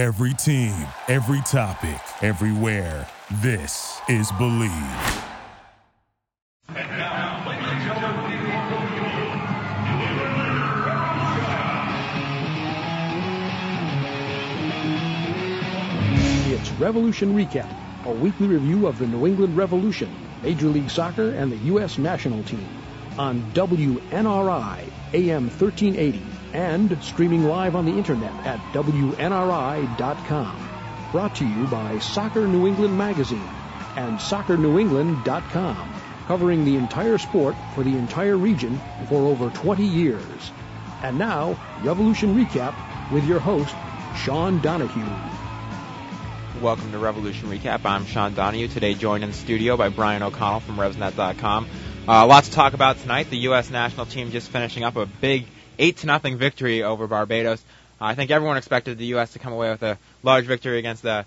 [0.00, 3.06] Every team, every topic, everywhere.
[3.42, 4.72] This is Believe.
[16.48, 17.70] It's Revolution Recap,
[18.06, 20.10] a weekly review of the New England Revolution,
[20.42, 21.98] Major League Soccer, and the U.S.
[21.98, 22.66] national team
[23.18, 30.68] on WNRI AM 1380 and streaming live on the internet at WNRI.com.
[31.12, 33.48] Brought to you by Soccer New England Magazine
[33.96, 35.94] and SoccerNewEngland.com,
[36.26, 40.52] covering the entire sport for the entire region for over 20 years.
[41.02, 42.74] And now, Revolution Recap
[43.10, 43.74] with your host,
[44.16, 45.04] Sean Donahue.
[46.60, 47.84] Welcome to Revolution Recap.
[47.84, 48.68] I'm Sean Donahue.
[48.68, 51.66] Today joined in the studio by Brian O'Connell from RevsNet.com.
[52.06, 53.30] Uh, lots to talk about tonight.
[53.30, 53.70] The U.S.
[53.70, 55.46] national team just finishing up a big
[55.80, 57.60] 8 to nothing victory over Barbados.
[58.00, 59.32] Uh, I think everyone expected the U.S.
[59.32, 61.24] to come away with a large victory against a,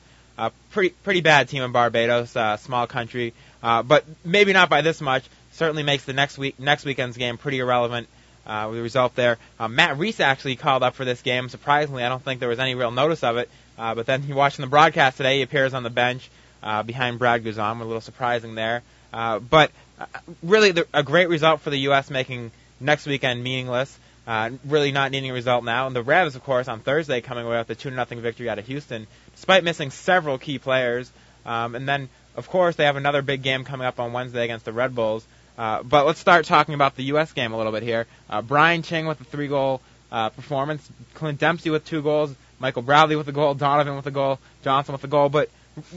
[0.72, 4.82] pretty pretty bad team in Barbados, a uh, small country, uh, but maybe not by
[4.82, 5.24] this much.
[5.52, 8.08] Certainly makes the next week next weekend's game pretty irrelevant.
[8.46, 11.48] Uh, with the result there, uh, Matt Reis actually called up for this game.
[11.48, 13.50] Surprisingly, I don't think there was any real notice of it.
[13.78, 15.38] Uh, but then he watching the broadcast today.
[15.38, 16.30] He appears on the bench
[16.62, 17.80] uh, behind Brad Guzan.
[17.80, 18.84] A little surprising there.
[19.14, 20.06] Uh, but uh,
[20.42, 22.10] really, the, a great result for the U.S.
[22.10, 23.98] making next weekend meaningless.
[24.26, 25.88] Uh, really not needing a result now.
[25.88, 28.58] And the Revs, of course, on Thursday coming away with a 2 0 victory out
[28.58, 31.12] of Houston, despite missing several key players.
[31.46, 34.66] Um, and then, of course, they have another big game coming up on Wednesday against
[34.66, 35.26] the Red Bulls.
[35.58, 37.34] Uh, but let's start talking about the U.S.
[37.34, 38.08] game a little bit here.
[38.30, 42.82] Uh, Brian Ching with a three goal uh, performance, Clint Dempsey with two goals, Michael
[42.82, 45.30] Bradley with a goal, Donovan with a goal, Johnson with a goal.
[45.30, 45.50] But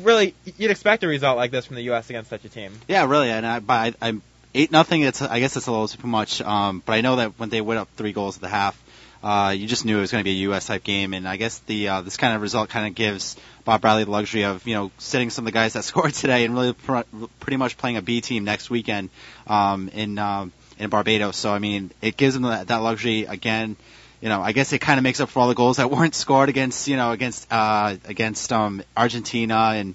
[0.03, 2.11] really, you'd expect a result like this from the U.S.
[2.11, 2.73] against such a team.
[2.89, 3.31] Yeah, really.
[3.31, 4.23] And I, I, I'm
[4.57, 5.03] eight nothing.
[5.03, 6.41] It's I guess it's a little too much.
[6.41, 8.83] Um, but I know that when they went up three goals at the half,
[9.23, 10.67] uh, you just knew it was going to be a U.S.
[10.67, 11.15] type game.
[11.15, 14.11] And I guess the uh, this kind of result kind of gives Bob Bradley the
[14.11, 17.01] luxury of you know sitting some of the guys that scored today and really pr-
[17.41, 19.11] pretty much playing a B team next weekend
[19.47, 21.37] um, in um, in Barbados.
[21.37, 23.77] So I mean, it gives them that, that luxury again
[24.19, 26.15] you know, I guess it kind of makes up for all the goals that weren't
[26.15, 29.95] scored against, you know, against uh, against um, Argentina and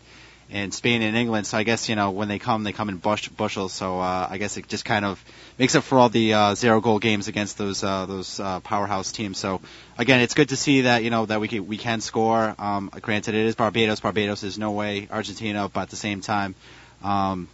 [0.52, 1.48] and Spain and England.
[1.48, 3.74] So I guess you know when they come, they come in bush, bushels.
[3.74, 5.24] So uh, I guess it just kind of
[5.58, 9.12] makes up for all the uh, zero goal games against those uh, those uh, powerhouse
[9.12, 9.38] teams.
[9.38, 9.62] So
[9.98, 12.56] again, it's good to see that you know that we can, we can score.
[12.60, 14.02] Um, granted, it is Barbados.
[14.02, 16.56] Barbados is no way Argentina, but at the same time.
[17.04, 17.48] Um,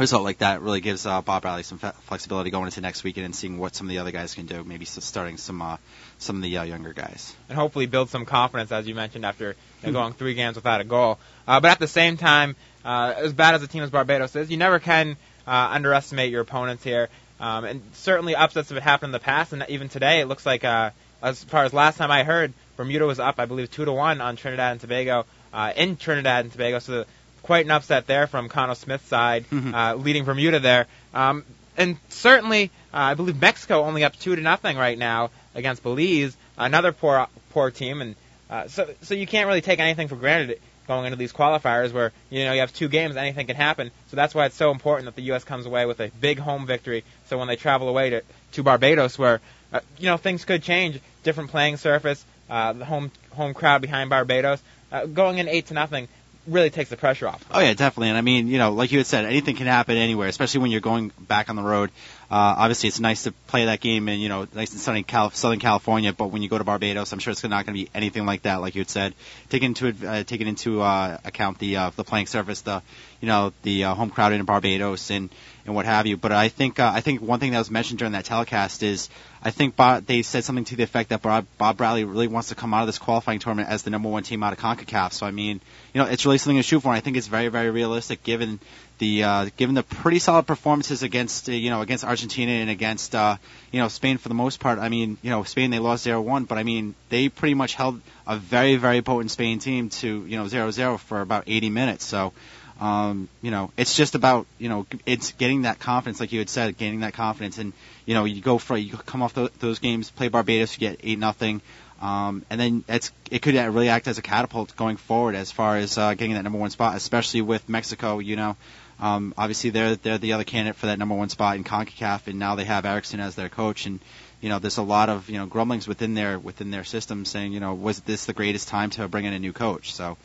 [0.00, 3.34] result like that really gives uh, Bob Bradley some flexibility going into next weekend and
[3.34, 4.64] seeing what some of the other guys can do.
[4.64, 5.76] Maybe starting some uh,
[6.18, 9.50] some of the uh, younger guys, and hopefully build some confidence, as you mentioned, after
[9.50, 9.92] you know, hmm.
[9.92, 11.18] going three games without a goal.
[11.46, 14.50] Uh, but at the same time, uh, as bad as a team as Barbados is,
[14.50, 15.16] you never can
[15.46, 17.08] uh, underestimate your opponents here.
[17.38, 20.62] Um, and certainly upsets have happened in the past, and even today it looks like,
[20.62, 20.90] uh,
[21.22, 24.20] as far as last time I heard, Bermuda was up, I believe, two to one
[24.20, 26.78] on Trinidad and Tobago uh, in Trinidad and Tobago.
[26.78, 27.06] So the,
[27.42, 29.74] quite an upset there from Khano Smith's side, mm-hmm.
[29.74, 30.86] uh, leading Bermuda there.
[31.14, 31.44] Um,
[31.76, 36.36] and certainly, uh, I believe Mexico only up two to nothing right now against Belize,
[36.58, 38.16] another poor poor team, and
[38.48, 42.12] uh, so so you can't really take anything for granted going into these qualifiers where
[42.30, 43.90] you know you have two games, anything can happen.
[44.08, 45.44] So that's why it's so important that the U.S.
[45.44, 47.04] comes away with a big home victory.
[47.26, 49.40] So when they travel away to to Barbados, where
[49.72, 54.10] uh, you know things could change, different playing surface, uh, the home home crowd behind
[54.10, 56.08] Barbados, uh, going in eight to nothing
[56.46, 57.44] really takes the pressure off.
[57.50, 58.08] Oh yeah, definitely.
[58.08, 60.70] And I mean, you know, like you had said, anything can happen anywhere, especially when
[60.70, 61.90] you're going back on the road.
[62.30, 65.30] Uh, obviously, it's nice to play that game in you know nice and sunny Cal-
[65.30, 67.90] Southern California, but when you go to Barbados, I'm sure it's not going to be
[67.94, 68.60] anything like that.
[68.60, 69.14] Like you had said,
[69.48, 72.82] taking into uh, taking into uh, account the uh, the playing surface, the
[73.20, 75.30] you know the uh, home crowd in Barbados and
[75.66, 76.16] and what have you.
[76.16, 79.08] But I think uh, I think one thing that was mentioned during that telecast is
[79.42, 82.50] I think Bob, they said something to the effect that Bob, Bob Bradley really wants
[82.50, 85.12] to come out of this qualifying tournament as the number one team out of Concacaf.
[85.12, 85.60] So I mean,
[85.94, 86.88] you know, it's really something to shoot for.
[86.88, 88.60] And I think it's very very realistic given
[88.98, 93.14] the uh, given the pretty solid performances against uh, you know against Argentina and against
[93.14, 93.38] uh,
[93.72, 94.78] you know Spain for the most part.
[94.78, 98.00] I mean you know Spain they lost 0-1, but I mean they pretty much held
[98.26, 102.04] a very very potent Spain team to you know 0-0 for about 80 minutes.
[102.04, 102.32] So
[102.80, 106.48] um, you know it's just about you know it's getting that confidence like you had
[106.48, 107.72] said, gaining that confidence, and
[108.06, 111.00] you know you go for you come off the, those games, play Barbados, you get
[111.02, 111.60] eight nothing.
[112.00, 115.76] Um, and then it's it could really act as a catapult going forward as far
[115.76, 118.20] as uh, getting that number one spot, especially with Mexico.
[118.20, 118.56] You know,
[118.98, 122.38] um, obviously, they're they're the other candidate for that number one spot in Concacaf, and
[122.38, 123.84] now they have Eriksson as their coach.
[123.84, 124.00] And
[124.40, 127.52] you know, there's a lot of you know grumblings within their within their system saying,
[127.52, 129.92] you know, was this the greatest time to bring in a new coach?
[129.92, 130.16] So,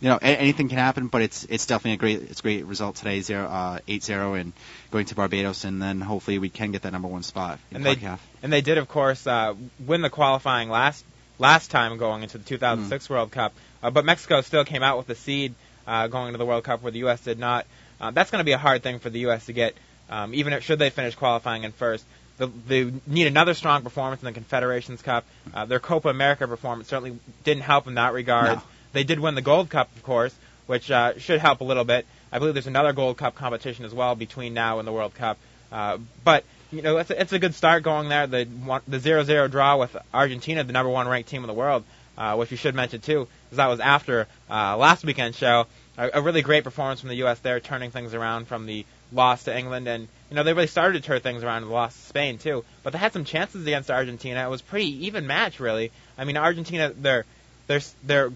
[0.00, 2.64] you know, a- anything can happen, but it's it's definitely a great it's a great
[2.66, 4.52] result today, zero uh, eight zero, and
[4.90, 7.86] going to Barbados, and then hopefully we can get that number one spot in and
[7.86, 8.00] Concacaf.
[8.00, 9.54] They, and they did, of course, uh,
[9.86, 11.04] win the qualifying last
[11.38, 13.10] last time going into the 2006 Mm.
[13.10, 13.52] World Cup.
[13.82, 15.54] Uh, but Mexico still came out with a seed
[15.86, 17.20] uh, going into the World Cup where the U.S.
[17.20, 17.66] did not.
[18.00, 19.46] Uh, that's going to be a hard thing for the U.S.
[19.46, 19.74] to get,
[20.10, 22.04] um, even if, should they finish qualifying in first.
[22.38, 25.24] The, they need another strong performance in the Confederations Cup.
[25.52, 28.58] Uh, their Copa America performance certainly didn't help in that regard.
[28.58, 28.62] No.
[28.92, 30.34] They did win the Gold Cup, of course,
[30.66, 32.06] which uh, should help a little bit.
[32.32, 35.38] I believe there's another Gold Cup competition as well between now and the World Cup.
[35.70, 38.26] Uh, but you know, it's a, it's a good start going there.
[38.26, 41.54] The one, the zero zero draw with Argentina, the number one ranked team in the
[41.54, 41.84] world,
[42.16, 45.66] uh, which we should mention too, because that was after uh, last weekend's show.
[45.96, 47.40] A, a really great performance from the U.S.
[47.40, 51.02] there, turning things around from the loss to England, and you know they really started
[51.02, 52.64] to turn things around the loss to Spain too.
[52.82, 54.44] But they had some chances against Argentina.
[54.44, 55.90] It was pretty even match, really.
[56.16, 57.24] I mean, Argentina, their
[57.66, 58.32] their their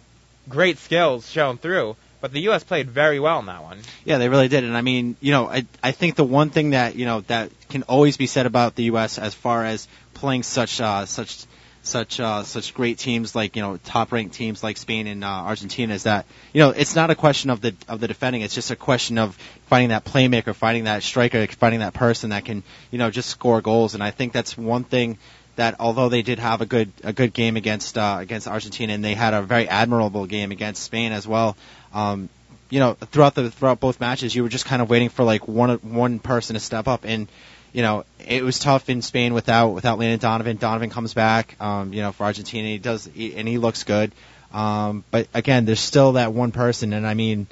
[0.48, 2.64] great skills shown through, but the U.S.
[2.64, 3.80] played very well in that one.
[4.04, 4.64] Yeah, they really did.
[4.64, 7.50] And I mean, you know, I I think the one thing that you know that
[7.68, 9.18] can always be said about the U.S.
[9.18, 11.44] as far as playing such uh, such
[11.82, 15.26] such uh, such great teams like you know top ranked teams like Spain and uh,
[15.26, 18.42] Argentina is that you know it's not a question of the of the defending.
[18.42, 19.36] It's just a question of
[19.66, 23.60] finding that playmaker, finding that striker, finding that person that can you know just score
[23.60, 23.94] goals.
[23.94, 25.18] And I think that's one thing
[25.56, 29.04] that although they did have a good a good game against uh, against Argentina and
[29.04, 31.56] they had a very admirable game against Spain as well.
[31.92, 32.28] Um,
[32.70, 35.46] you know, throughout the throughout both matches, you were just kind of waiting for like
[35.46, 37.28] one one person to step up, and
[37.72, 40.56] you know, it was tough in Spain without without Landon Donovan.
[40.56, 44.12] Donovan comes back, um, you know, for Argentina, he does, he, and he looks good.
[44.52, 47.46] Um, but again, there's still that one person, and I mean,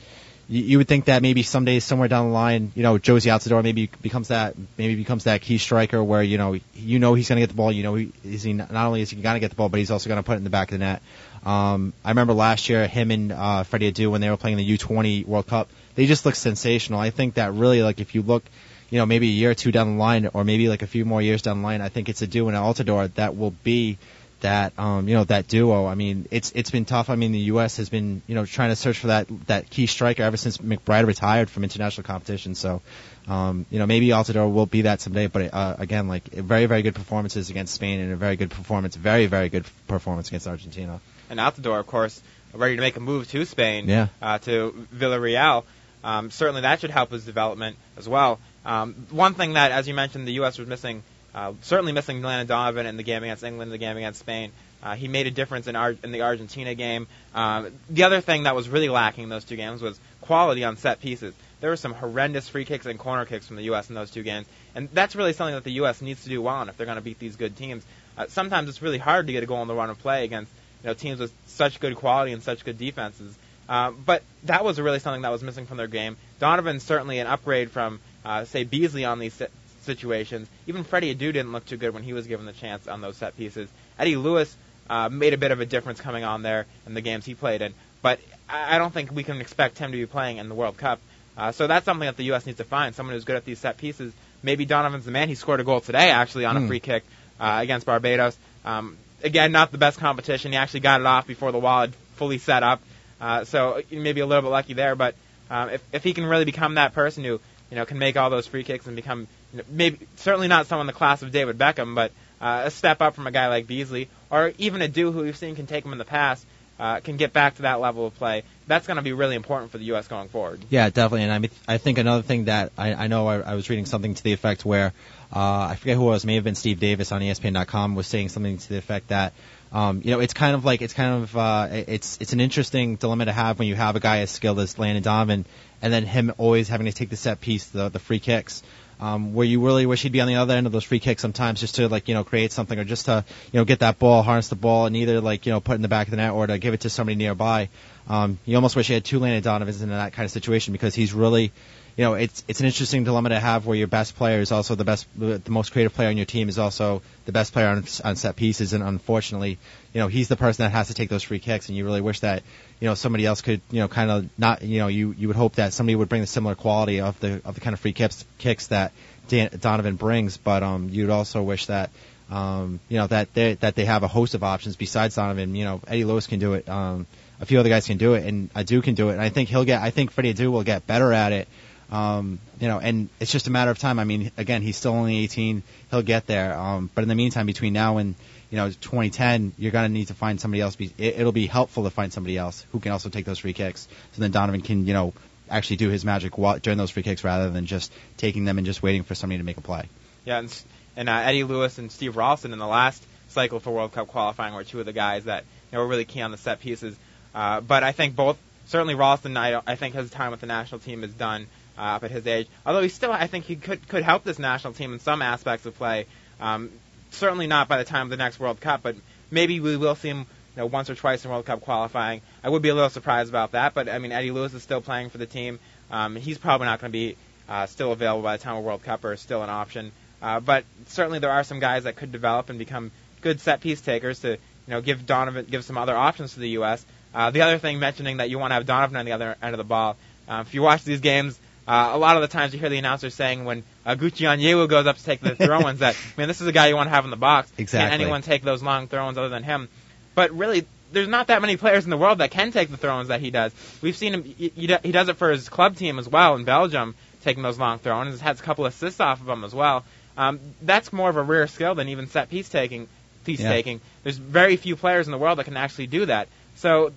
[0.51, 3.63] you, you would think that maybe someday, somewhere down the line, you know, Jozy Altidore
[3.63, 7.37] maybe becomes that, maybe becomes that key striker where you know, you know, he's going
[7.37, 7.73] to get the ball.
[7.73, 9.79] You know, he, is he not only is he going to get the ball, but
[9.79, 11.03] he's also going to put it in the back of the net.
[11.47, 14.77] Um, I remember last year, him and uh, Freddie Adu when they were playing the
[14.77, 17.01] U20 World Cup, they just looked sensational.
[17.01, 18.45] I think that really, like, if you look,
[18.91, 21.05] you know, maybe a year or two down the line, or maybe like a few
[21.05, 23.99] more years down the line, I think it's Adu and Altidore that will be
[24.41, 25.87] that um, you know that duo.
[25.87, 27.11] I mean, it's it's been tough.
[27.11, 27.77] I mean, the U.S.
[27.77, 31.07] has been you know trying to search for that that key striker ever since McBride
[31.07, 32.55] retired from international competition.
[32.55, 32.81] So,
[33.29, 35.27] um, you know, maybe Altidore will be that someday.
[35.27, 38.97] But uh, again, like very very good performances against Spain and a very good performance,
[38.97, 41.01] very very good performance against Argentina.
[41.29, 42.21] and Altidore, of course,
[42.55, 44.09] ready to make a move to Spain, Yeah.
[44.23, 45.65] uh, to Villarreal.
[46.03, 48.39] Um, certainly, that should help his development as well.
[48.65, 50.59] Um, one thing that, as you mentioned, the U.S.
[50.59, 51.03] was missing,
[51.35, 54.53] uh, certainly missing Landon Donovan in the game against England, the game against Spain.
[54.83, 57.07] Uh, he made a difference in, Ar- in the Argentina game.
[57.35, 60.77] Um, the other thing that was really lacking in those two games was quality on
[60.77, 61.35] set pieces.
[61.61, 63.91] There were some horrendous free kicks and corner kicks from the U.S.
[63.91, 66.01] in those two games, and that's really something that the U.S.
[66.01, 67.85] needs to do well on if they're going to beat these good teams.
[68.17, 70.51] Uh, sometimes it's really hard to get a goal on the run of play against
[70.83, 73.37] you know teams with such good quality and such good defenses.
[73.69, 76.17] Uh, but that was really something that was missing from their game.
[76.41, 79.41] Donovan's certainly an upgrade from, uh, say, Beasley on these
[79.83, 80.49] situations.
[80.67, 83.17] Even Freddie Adu didn't look too good when he was given the chance on those
[83.17, 83.69] set pieces.
[83.99, 84.55] Eddie Lewis
[84.89, 87.63] uh, made a bit of a difference coming on there in the games he played
[87.63, 87.73] in,
[88.03, 88.19] but
[88.49, 91.01] I don't think we can expect him to be playing in the World Cup.
[91.37, 92.45] Uh, so that's something that the U.S.
[92.45, 94.13] needs to find, someone who's good at these set pieces.
[94.43, 95.29] Maybe Donovan's the man.
[95.29, 96.67] He scored a goal today, actually, on a Hmm.
[96.67, 97.05] free kick
[97.39, 98.37] uh, against Barbados.
[98.65, 100.51] Um, again, not the best competition.
[100.53, 102.83] He actually got it off before the wall had fully set up.
[103.21, 105.15] Uh, so maybe a little bit lucky there, but
[105.51, 107.39] um, if if he can really become that person who
[107.71, 110.67] you know can make all those free kicks and become you know, maybe certainly not
[110.67, 113.49] someone in the class of David Beckham, but uh, a step up from a guy
[113.49, 116.45] like Beasley or even a Adu who we've seen can take him in the past,
[116.79, 118.43] uh, can get back to that level of play.
[118.67, 120.09] That's going to be really important for the U.S.
[120.09, 120.65] going forward.
[120.71, 121.25] Yeah, definitely.
[121.25, 123.87] And I mean, I think another thing that I, I know I, I was reading
[123.87, 124.93] something to the effect where
[125.35, 128.31] uh, I forget who it was, may have been Steve Davis on ESPN.com was saying
[128.31, 129.33] something to the effect that
[129.73, 132.97] um, you know it's kind of like it's kind of uh, it's it's an interesting
[132.97, 135.45] dilemma to have when you have a guy as skilled as Landon Donovan
[135.83, 138.63] and then him always having to take the set piece, the the free kicks.
[139.01, 141.23] Um, where you really wish he'd be on the other end of those free kicks
[141.23, 143.99] sometimes just to like you know create something or just to you know get that
[143.99, 146.19] ball harness the ball and either like you know put in the back of the
[146.19, 147.71] net or to give it to somebody nearby
[148.09, 150.95] um, you almost wish you had two Landon Donovans in that kind of situation because
[150.95, 151.53] he's really,
[151.97, 154.75] you know, it's it's an interesting dilemma to have where your best player is also
[154.75, 157.85] the best, the most creative player on your team is also the best player on,
[158.05, 159.59] on set pieces, and unfortunately,
[159.93, 162.01] you know, he's the person that has to take those free kicks, and you really
[162.01, 162.43] wish that,
[162.81, 165.37] you know, somebody else could, you know, kind of not, you know, you you would
[165.37, 167.93] hope that somebody would bring the similar quality of the of the kind of free
[167.93, 168.93] kicks kicks that
[169.29, 171.91] Dan, Donovan brings, but um, you'd also wish that.
[172.31, 175.57] Um, you know that they that they have a host of options besides Donovan.
[175.57, 176.69] You know Eddie Lewis can do it.
[176.69, 177.09] Um,
[177.41, 179.13] a few other guys can do it, and Adu can do it.
[179.13, 179.83] And I think he'll get.
[179.83, 181.49] I think Freddie Adu will get better at it.
[181.91, 183.99] Um, you know, and it's just a matter of time.
[183.99, 185.63] I mean, again, he's still only 18.
[185.91, 186.57] He'll get there.
[186.57, 188.15] Um, but in the meantime, between now and
[188.51, 190.77] you know 2010, you're gonna need to find somebody else.
[190.99, 193.89] It'll be helpful to find somebody else who can also take those free kicks.
[194.13, 195.15] So then Donovan can you know
[195.49, 198.83] actually do his magic during those free kicks rather than just taking them and just
[198.83, 199.89] waiting for somebody to make a play.
[200.25, 200.63] Yeah, and,
[200.97, 204.55] and uh, Eddie Lewis and Steve Ralston in the last cycle for World Cup qualifying
[204.55, 206.97] were two of the guys that you know were really key on the set pieces.
[207.35, 210.81] Uh, but I think both certainly Ralston, I, I think his time with the national
[210.81, 211.47] team is done
[211.79, 212.49] uh, up at his age.
[212.65, 215.67] Although he still, I think he could could help this national team in some aspects
[215.67, 216.07] of play.
[216.41, 216.71] Um,
[217.11, 218.97] certainly not by the time of the next World Cup, but
[219.31, 222.23] maybe we will see him you know, once or twice in World Cup qualifying.
[222.43, 224.81] I would be a little surprised about that, but I mean Eddie Lewis is still
[224.81, 225.59] playing for the team.
[225.91, 227.17] Um, he's probably not going to be
[227.49, 229.93] uh, still available by the time of World Cup or still an option.
[230.23, 233.81] Uh, but certainly there are some guys that could develop and become good set piece
[233.81, 236.85] takers to you know give Donovan give some other options to the U.S.
[237.15, 239.53] Uh, the other thing mentioning that you want to have Donovan on the other end
[239.55, 239.97] of the ball.
[240.29, 242.79] Uh, if you watch these games, uh, a lot of the times you hear the
[242.79, 246.41] announcers saying when uh, Gucci Onyewu goes up to take the throw-ins that, man, this
[246.41, 247.53] is a guy you want to have in the box.
[247.59, 247.91] Exactly.
[247.91, 249.69] Can't anyone take those long throw-ins other than him?
[250.15, 253.09] But really, there's not that many players in the world that can take the throw-ins
[253.09, 253.53] that he does.
[253.81, 256.95] We've seen him; he, he does it for his club team as well in Belgium,
[257.23, 258.15] taking those long throw-ins.
[258.15, 259.85] He's had a couple assists off of them as well.
[260.17, 262.89] Um, that's more of a rare skill than even set piece taking.
[263.25, 263.51] Piece Yeah.
[263.51, 263.81] taking.
[264.03, 266.29] There's very few players in the world that can actually do that.
[266.61, 266.93] So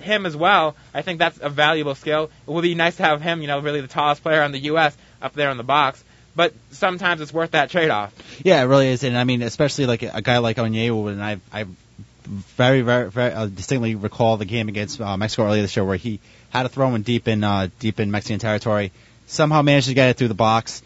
[0.00, 2.30] him as well, I think that's a valuable skill.
[2.46, 4.58] It would be nice to have him, you know, really the tallest player in the
[4.58, 4.96] U.S.
[5.20, 6.02] up there in the box.
[6.34, 8.12] But sometimes it's worth that trade-off.
[8.44, 11.38] Yeah, it really is, and I mean, especially like a guy like Onyewu, and I,
[11.52, 11.66] I
[12.24, 15.96] very, very, very uh, distinctly recall the game against uh, Mexico earlier this year where
[15.96, 16.20] he
[16.50, 18.92] had a throw in deep in uh, deep in Mexican territory,
[19.26, 20.82] somehow managed to get it through the box,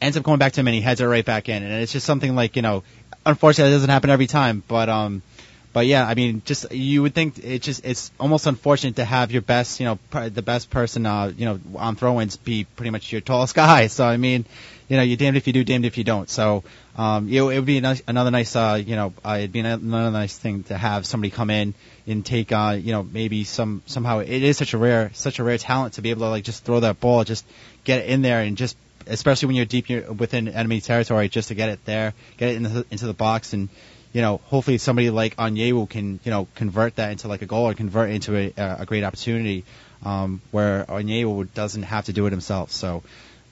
[0.00, 1.92] ends up going back to him and he heads it right back in, and it's
[1.92, 2.82] just something like you know,
[3.24, 5.22] unfortunately, it doesn't happen every time, but um.
[5.72, 9.32] But yeah, I mean, just you would think it just it's almost unfortunate to have
[9.32, 12.90] your best, you know, pr- the best person, uh, you know, on throw-ins be pretty
[12.90, 13.86] much your tallest guy.
[13.92, 14.44] So I mean,
[14.88, 16.28] you know, you're damned if you do, damned if you don't.
[16.28, 16.64] So
[16.96, 20.10] um, you it would be nice, another nice, uh, you know, uh, it'd be another
[20.10, 21.72] nice thing to have somebody come in
[22.06, 25.44] and take, uh, you know, maybe some somehow it is such a rare, such a
[25.44, 27.46] rare talent to be able to like just throw that ball, just
[27.84, 28.76] get it in there, and just
[29.06, 32.62] especially when you're deep within enemy territory, just to get it there, get it in
[32.62, 33.68] the, into the box, and
[34.12, 37.68] you know, hopefully somebody like Onyewu can, you know, convert that into like a goal
[37.68, 39.64] or convert it into a, a great opportunity,
[40.04, 42.72] um, where Onyewu doesn't have to do it himself.
[42.72, 43.02] So,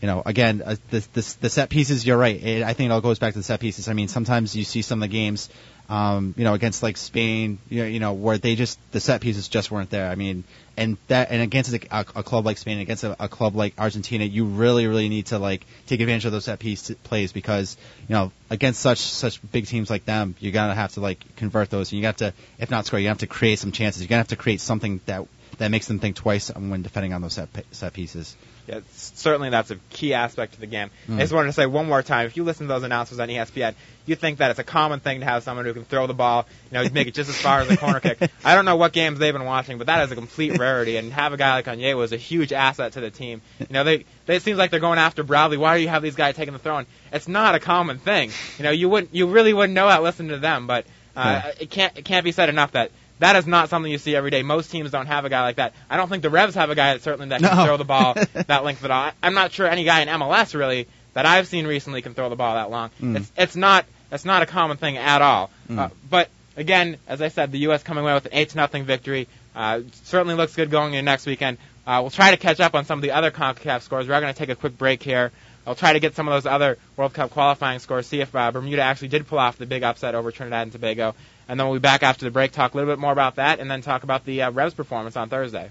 [0.01, 2.43] you know, again, uh, the, the, the set pieces, you're right.
[2.43, 3.89] It, I think it all goes back to the set pieces.
[3.89, 5.49] I mean, sometimes you see some of the games,
[5.91, 9.21] um, you know, against like Spain, you know, you know, where they just, the set
[9.21, 10.09] pieces just weren't there.
[10.09, 10.45] I mean,
[10.77, 14.25] and that, and against a, a, club like Spain, against a, a club like Argentina,
[14.25, 17.77] you really, really need to like take advantage of those set piece plays because,
[18.09, 21.71] you know, against such, such big teams like them, you're gonna have to like convert
[21.71, 24.01] those and you have to, if not score, you have to create some chances.
[24.01, 25.27] You're gonna have to create something that,
[25.59, 28.37] that makes them think twice when defending on those set, set pieces.
[28.71, 30.91] Yeah, certainly that's a key aspect of the game.
[31.09, 31.17] Mm.
[31.17, 33.29] I just wanted to say one more time, if you listen to those announcers on
[33.29, 33.75] ESPN,
[34.07, 36.47] you think that it's a common thing to have someone who can throw the ball,
[36.71, 38.19] you know, make it just as far as a corner kick.
[38.45, 41.13] I don't know what games they've been watching, but that is a complete rarity, and
[41.13, 43.43] have a guy like Onyewu is a huge asset to the team.
[43.59, 45.57] You know, they, they it seems like they're going after Bradley.
[45.57, 46.79] Why do you have these guys taking the throw?
[46.79, 48.31] And it's not a common thing.
[48.59, 50.87] You know, you wouldn't, you really wouldn't know that listening to them, but
[51.17, 51.53] uh, Yeah.
[51.61, 54.31] it can't, it can't be said enough that that is not something you see every
[54.31, 54.43] day.
[54.43, 55.75] Most teams don't have a guy like that.
[55.89, 57.65] I don't think the Revs have a guy that certainly that can No.
[57.65, 59.13] throw the ball that length at all.
[59.23, 62.37] I'm not sure any guy in MLS really that I've seen recently can throw the
[62.37, 62.91] ball that long.
[63.01, 63.17] Mm.
[63.17, 65.51] It's it's not it's not a common thing at all.
[65.69, 65.79] Mm.
[65.79, 67.83] Uh, but again, as I said, the U.S.
[67.83, 71.27] coming away with an eight to nothing victory uh, certainly looks good going into next
[71.27, 71.59] weekend.
[71.87, 74.07] Uh, we'll try to catch up on some of the other Concacaf scores.
[74.09, 75.33] We're going to take a quick break here.
[75.67, 78.51] I'll try to get some of those other World Cup qualifying scores, see if uh,
[78.51, 81.15] Bermuda actually did pull off the big upset over Trinidad and Tobago.
[81.51, 83.59] And then we'll be back after the break, talk a little bit more about that,
[83.59, 85.69] and then talk about the uh, Revs performance on Thursday.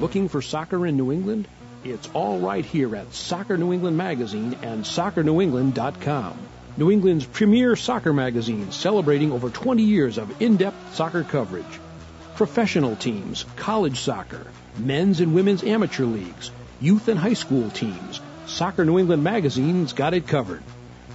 [0.00, 1.46] Looking for soccer in New England?
[1.84, 6.36] It's all right here at Soccer New England Magazine and SoccerNewEngland.com.
[6.76, 11.80] New England's premier soccer magazine celebrating over 20 years of in-depth soccer coverage.
[12.34, 14.46] Professional teams, college soccer,
[14.78, 16.50] men's and women's amateur leagues,
[16.80, 18.20] youth and high school teams.
[18.46, 20.62] Soccer New England Magazine's got it covered.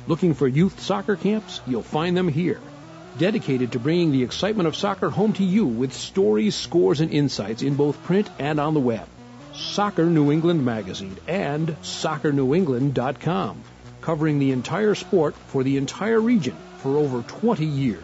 [0.08, 1.60] Looking for youth soccer camps?
[1.66, 2.60] You'll find them here
[3.18, 7.64] dedicated to bringing the excitement of soccer home to you with stories, scores, and insights
[7.64, 9.08] in both print and on the web.
[9.54, 13.64] Soccer New England Magazine and SoccerNewEngland.com,
[14.08, 18.00] covering the entire sport for the entire region for over 20 years.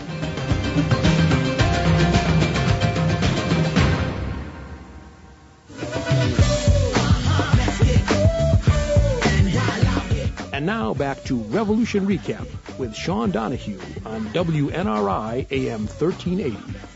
[10.54, 12.48] And now back to Revolution Recap
[12.80, 16.87] with Sean Donahue on WNRI AM 1380.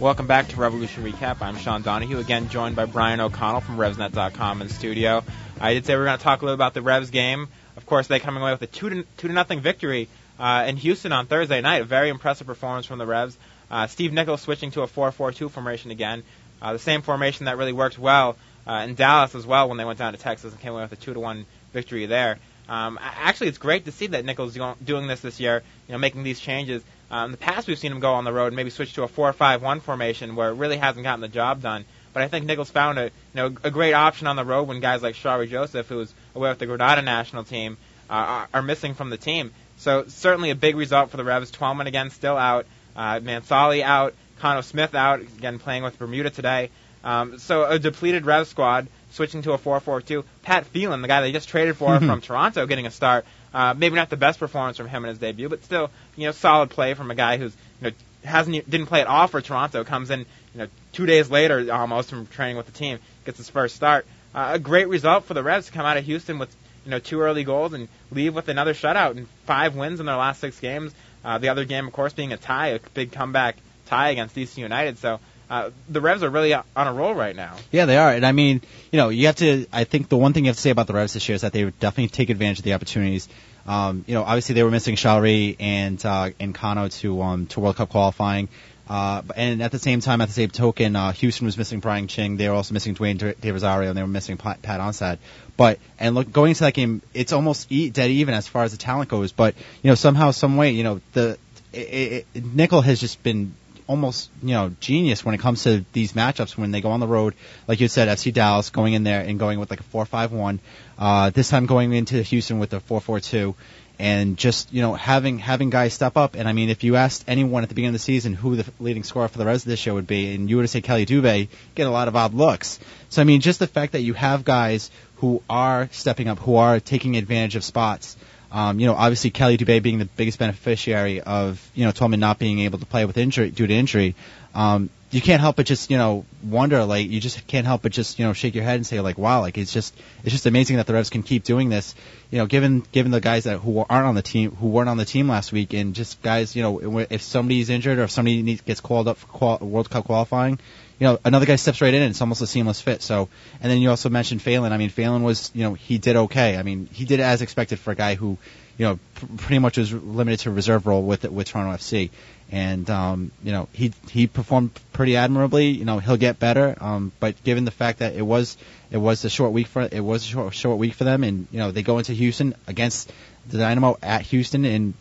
[0.00, 1.42] Welcome back to Revolution Recap.
[1.42, 5.24] I'm Sean Donahue, again joined by Brian O'Connell from RevsNet.com in studio.
[5.60, 7.48] I did say we are going to talk a little about the Revs game.
[7.76, 10.76] Of course, they coming away with a two to, two to nothing victory uh, in
[10.76, 11.82] Houston on Thursday night.
[11.82, 13.36] A very impressive performance from the Revs.
[13.72, 16.22] Uh, Steve Nicol switching to a 4-4-2 formation again,
[16.62, 18.36] uh, the same formation that really worked well
[18.68, 20.92] uh, in Dallas as well when they went down to Texas and came away with
[20.92, 22.38] a two to one victory there.
[22.68, 24.48] Um, actually, it's great to see that Nicol
[24.84, 25.64] doing this this year.
[25.88, 26.84] You know, making these changes.
[27.10, 29.02] Um, in the past, we've seen him go on the road and maybe switch to
[29.02, 31.84] a 4-5-1 formation where it really hasn't gotten the job done.
[32.12, 34.80] But I think Nicol found a you know a great option on the road when
[34.80, 37.76] guys like Shalrie Joseph, who was away with the Grenada national team,
[38.10, 39.52] uh, are, are missing from the team.
[39.76, 41.50] So certainly a big result for the Revs.
[41.50, 46.70] Twellman again still out, uh, Mansally out, Khano Smith out again playing with Bermuda today.
[47.04, 50.24] Um, so a depleted Rev squad switching to a 4-4-2.
[50.42, 53.24] Pat Phelan, the guy they just traded for from Toronto, getting a start.
[53.52, 56.32] Uh, maybe not the best performance from him in his debut, but still, you know,
[56.32, 59.84] solid play from a guy who's, you know, hasn't didn't play at all for Toronto.
[59.84, 60.26] Comes in, you
[60.60, 64.06] know, two days later almost from training with the team, gets his first start.
[64.34, 66.98] Uh, a great result for the Revs to come out of Houston with, you know,
[66.98, 70.60] two early goals and leave with another shutout and five wins in their last six
[70.60, 70.92] games.
[71.24, 74.58] Uh, the other game, of course, being a tie, a big comeback tie against DC
[74.58, 74.98] United.
[74.98, 77.56] So uh, the Revs are really on a roll right now.
[77.72, 78.12] Yeah, they are.
[78.12, 78.60] And I mean,
[78.92, 79.66] you know, you have to.
[79.72, 81.42] I think the one thing you have to say about the Revs this year is
[81.42, 83.28] that they definitely take advantage of the opportunities.
[83.66, 87.60] Um, you know, obviously they were missing Shalrie and uh, and Khano to um, to
[87.60, 88.48] World Cup qualifying.
[88.88, 92.08] Uh, and at the same time, at the same token, uh, Houston was missing Brian
[92.08, 92.38] Ching.
[92.38, 95.18] They were also missing Dwayne De Rosario, and they were missing Pat, Pat.
[95.58, 98.72] But and look, going into that game, it's almost e- dead even as far as
[98.72, 99.32] the talent goes.
[99.32, 101.36] But you know, somehow, some way, you know, the
[101.72, 103.54] it, it, Nicol has just been
[103.88, 107.08] almost you know genius when it comes to these matchups when they go on the
[107.08, 107.34] road.
[107.66, 110.60] Like you said, FC Dallas going in there and going with like a four-five-one.
[110.96, 113.56] Uh, this time going into Houston with a four-four-two,
[113.98, 116.36] and just you know having having guys step up.
[116.36, 118.70] And I mean, if you asked anyone at the beginning of the season who the
[118.78, 120.84] leading scorer for the rest of this show would be, and you would have said
[120.84, 122.78] Kheli Dube, get a lot of odd looks.
[123.08, 126.56] So I mean, just the fact that you have guys who are stepping up, who
[126.56, 128.16] are taking advantage of spots.
[128.50, 132.38] Um, you know, obviously Kheli Dube being the biggest beneficiary of you know Twellman not
[132.38, 134.14] being able to play with injury due to injury.
[134.54, 137.92] Um, you can't help but just you know wonder like you just can't help but
[137.92, 140.44] just you know shake your head and say like wow like it's just it's just
[140.44, 141.94] amazing that the Revs can keep doing this
[142.30, 144.98] you know given given the guys that who aren't on the team who weren't on
[144.98, 148.42] the team last week and just guys you know if somebody's injured or if somebody
[148.42, 150.58] needs, gets called up for qual- World Cup qualifying
[150.98, 153.02] you know, another guy steps right in and it's almost a seamless fit.
[153.02, 153.28] So,
[153.60, 154.72] and then you also mentioned Phelan.
[154.72, 156.56] I mean, Phelan was, you know, he did okay.
[156.56, 158.36] I mean, he did as expected for a guy who,
[158.76, 162.10] you know, pr- pretty much was limited to reserve role with with Toronto FC.
[162.50, 165.68] And um, you know, he he performed pretty admirably.
[165.68, 166.74] You know, he'll get better.
[166.80, 168.56] Um, but given the fact that it was
[168.90, 171.46] it was a short week for it was a short, short week for them, and
[171.50, 173.12] you know they go into Houston against
[173.48, 174.94] the Dynamo at Houston and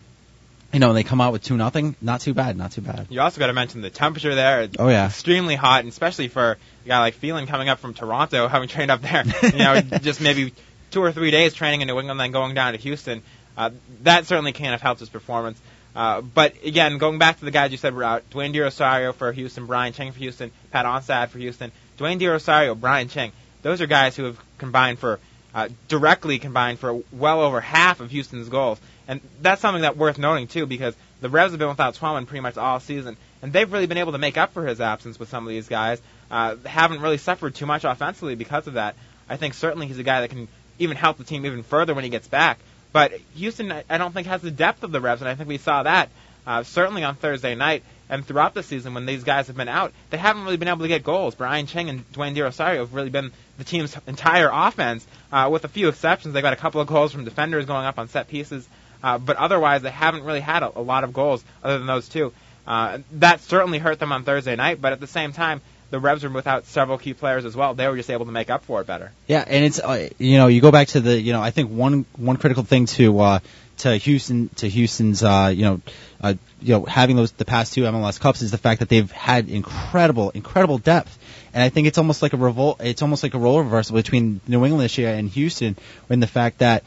[0.73, 1.95] you know, they come out with two nothing.
[2.01, 2.57] Not too bad.
[2.57, 3.07] Not too bad.
[3.09, 4.63] You also got to mention the temperature there.
[4.63, 5.05] It's Oh, yeah.
[5.07, 8.91] extremely hot, and especially for a guy like Phelan coming up from Toronto, having trained
[8.91, 9.23] up there.
[9.43, 10.53] You know, just maybe
[10.91, 13.23] two or three days training in New England, then going down to Houston.
[13.57, 13.69] Uh,
[14.03, 15.59] that certainly can't have helped his performance.
[15.97, 19.13] Uh, but again, going back to the guys you said were out, Dwayne De Rosario
[19.13, 23.31] for Houston, Brian Ching for Houston, Pat Onstad for Houston, Dwayne De Rosario, Brian Ching.
[23.63, 25.19] Those are guys who have combined for
[25.55, 30.19] uh, directly combined for well over half of Houston's goals, and that's something that worth
[30.19, 33.71] noting too because the Revs have been without Twellman pretty much all season, and they've
[33.73, 35.99] really been able to make up for his absence with some of these guys.
[36.29, 38.95] Uh, haven't really suffered too much offensively because of that.
[39.27, 42.03] I think certainly he's a guy that can even help the team even further when
[42.03, 42.59] he gets back.
[42.97, 45.59] But Houston, I don't think has the depth of the Revs, and I think we
[45.59, 46.09] saw that
[46.47, 49.93] uh, certainly on Thursday night and throughout the season when these guys have been out.
[50.09, 51.35] They haven't really been able to get goals.
[51.35, 55.63] Brian Ching and Dwayne De Rosario have really been the team's entire offense, uh, with
[55.63, 56.33] a few exceptions.
[56.33, 58.67] They got a couple of goals from defenders going up on set pieces,
[59.03, 62.09] uh, but otherwise they haven't really had a, a lot of goals other than those
[62.09, 62.33] two.
[62.65, 66.23] Uh, that certainly hurt them on Thursday night, but at the same time, the Revs
[66.23, 67.73] were without several key players as well.
[67.73, 69.11] They were just able to make up for it better.
[69.27, 71.71] Yeah, and it's uh, you know you go back to the you know I think
[71.71, 73.39] one one critical thing to uh,
[73.77, 75.81] to Houston to Houston's uh, you know
[76.21, 79.11] uh, you know having those the past two MLS Cups is the fact that they've
[79.11, 81.17] had incredible incredible depth,
[81.53, 82.81] and I think it's almost like a revolt.
[82.81, 85.77] It's almost like a role reversal between New England this year and Houston,
[86.09, 86.83] in the fact that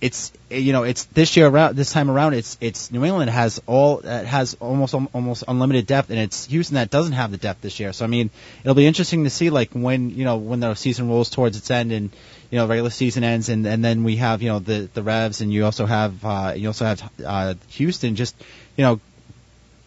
[0.00, 3.62] it's you know it's this year around this time around it's it's New England has
[3.66, 7.62] all uh, has almost almost unlimited depth and it's Houston that doesn't have the depth
[7.62, 7.92] this year.
[7.92, 8.30] So I mean
[8.62, 11.70] it'll be interesting to see like when you know when the season rolls towards its
[11.70, 12.10] end and
[12.50, 15.40] you know regular season ends and and then we have you know the the Revs
[15.40, 18.36] and you also have uh, you also have uh, Houston just
[18.76, 19.00] you know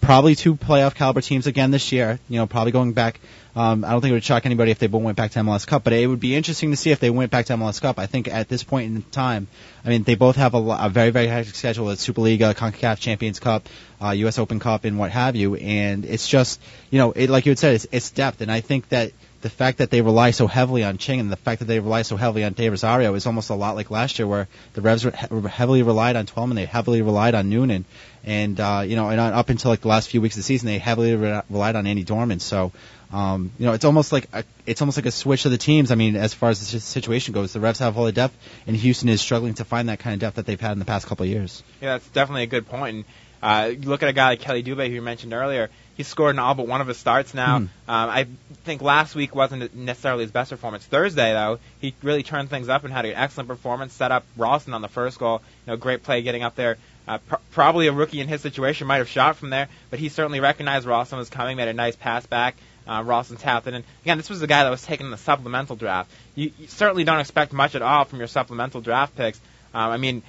[0.02, 2.20] probably two playoff caliber teams again this year.
[2.30, 3.20] You know, probably going back.
[3.56, 5.66] Um, I don't think it would shock anybody if they both went back to MLS
[5.66, 8.00] Cup, but it would be interesting to see if they went back to MLS Cup.
[8.00, 9.48] I think at this point in time,
[9.84, 13.40] I mean, they both have a, a very, very hectic schedule at Superliga, CONCACAF Champions
[13.40, 13.68] Cup,
[14.02, 14.38] uh, U.S.
[14.38, 15.56] Open Cup, and what have you.
[15.56, 18.42] And it's just, you know, it, like you had said, it's, it's depth.
[18.42, 21.38] And I think that the fact that they rely so heavily on Ching and the
[21.38, 24.20] fact that they rely so heavily on De Rosario is almost a lot like last
[24.20, 27.86] year, where the Revs were heavily relied on Twellman, they heavily relied on Noonan,
[28.24, 30.68] and uh, you know, and up until like the last few weeks of the season,
[30.68, 32.40] they heavily re- relied on Andy Dorman.
[32.40, 32.72] So,
[33.12, 35.92] um, you know, it's almost like a, it's almost like a switch of the teams.
[35.92, 38.36] I mean, as far as the situation goes, the Revs have all the depth,
[38.68, 40.86] and Houston is struggling to find that kind of depth that they've had in the
[40.86, 41.64] past couple of years.
[41.82, 42.96] Yeah, that's definitely a good point.
[42.96, 43.06] And
[43.42, 46.40] uh, look at a guy like Kheli Dube, who you mentioned earlier He's scored in
[46.40, 47.60] all but one of his starts now.
[47.60, 47.62] Mm.
[47.62, 48.26] Um, I
[48.64, 50.86] think last week wasn't necessarily his best performance.
[50.86, 53.92] Thursday, though, he really turned things up and had an excellent performance.
[53.92, 55.42] Set up Ralston on the first goal.
[55.68, 56.78] You know, great play getting up there.
[57.10, 60.10] Uh, pr- probably a rookie in his situation might have shot from there, but he
[60.10, 61.58] certainly recognized Ralston was coming.
[61.58, 62.56] Made a nice pass back.
[62.88, 63.74] Uh, Ralston tapped it.
[63.74, 66.12] And again, this was the guy that was taken in the supplemental draft.
[66.36, 69.41] You, you certainly don't expect much at all from your supplemental draft picks.
[69.74, 70.22] Um, I mean,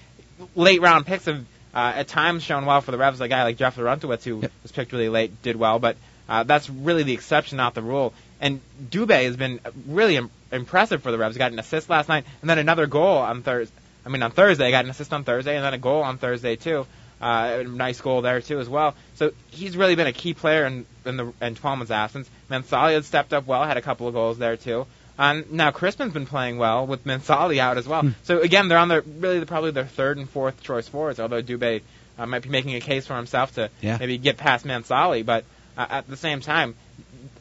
[0.56, 3.20] late round picks have uh, at times shown well for the Revs.
[3.20, 4.52] A guy like Jeff Larentowicz, who yep.
[4.62, 5.96] was picked really late, did well, but
[6.30, 8.14] uh, that's really the exception, not the rule.
[8.40, 11.34] And Dube has been really Im- impressive for the Revs.
[11.34, 13.74] He got an assist last night, and then another goal on Thursday.
[14.04, 16.18] I mean, on Thursday, he got an assist on Thursday, and then a goal on
[16.18, 16.86] Thursday too.
[17.20, 18.94] Uh, nice goal there too as well.
[19.14, 22.30] So he's really been a key player in in the in Twellman's absence.
[22.50, 24.86] Mansally had stepped up well, had a couple of goals there too.
[25.18, 28.02] And now Cristman's been playing well with Mansally out as well.
[28.02, 28.10] Hmm.
[28.22, 31.20] So again, they're on their really probably their third and fourth choice forwards.
[31.20, 31.82] Although Dube
[32.18, 33.98] uh, might be making a case for himself to yeah.
[34.00, 35.44] maybe get past Mansally, but
[35.76, 36.74] uh, at the same time,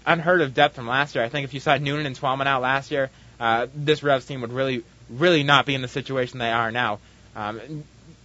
[0.05, 1.23] unheard of depth from last year.
[1.23, 4.41] I think if you saw Noonan and Twellman out last year, uh, this Revs team
[4.41, 6.99] would really, really not be in the situation they are now.
[7.35, 7.83] Um,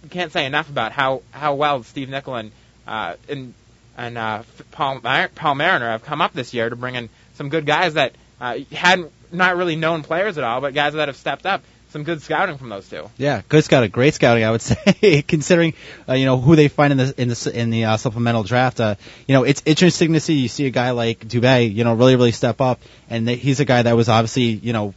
[0.09, 2.51] can't say enough about how how well Steve Nicol and
[2.87, 3.53] uh, and
[3.97, 7.65] and uh, Paul Paul Mariner have come up this year to bring in some good
[7.65, 11.45] guys that uh, hadn't not really known players at all, but guys that have stepped
[11.45, 11.63] up.
[11.89, 13.09] Some good scouting from those two.
[13.17, 15.73] Yeah, good scouting, great scouting, I would say, considering
[16.07, 18.79] uh, you know who they find in the in the in the uh, supplemental draft.
[18.79, 18.95] Uh,
[19.27, 22.15] you know, it's interesting to see you see a guy like Dube, you know, really
[22.15, 24.93] really step up, and they, he's a guy that was obviously you know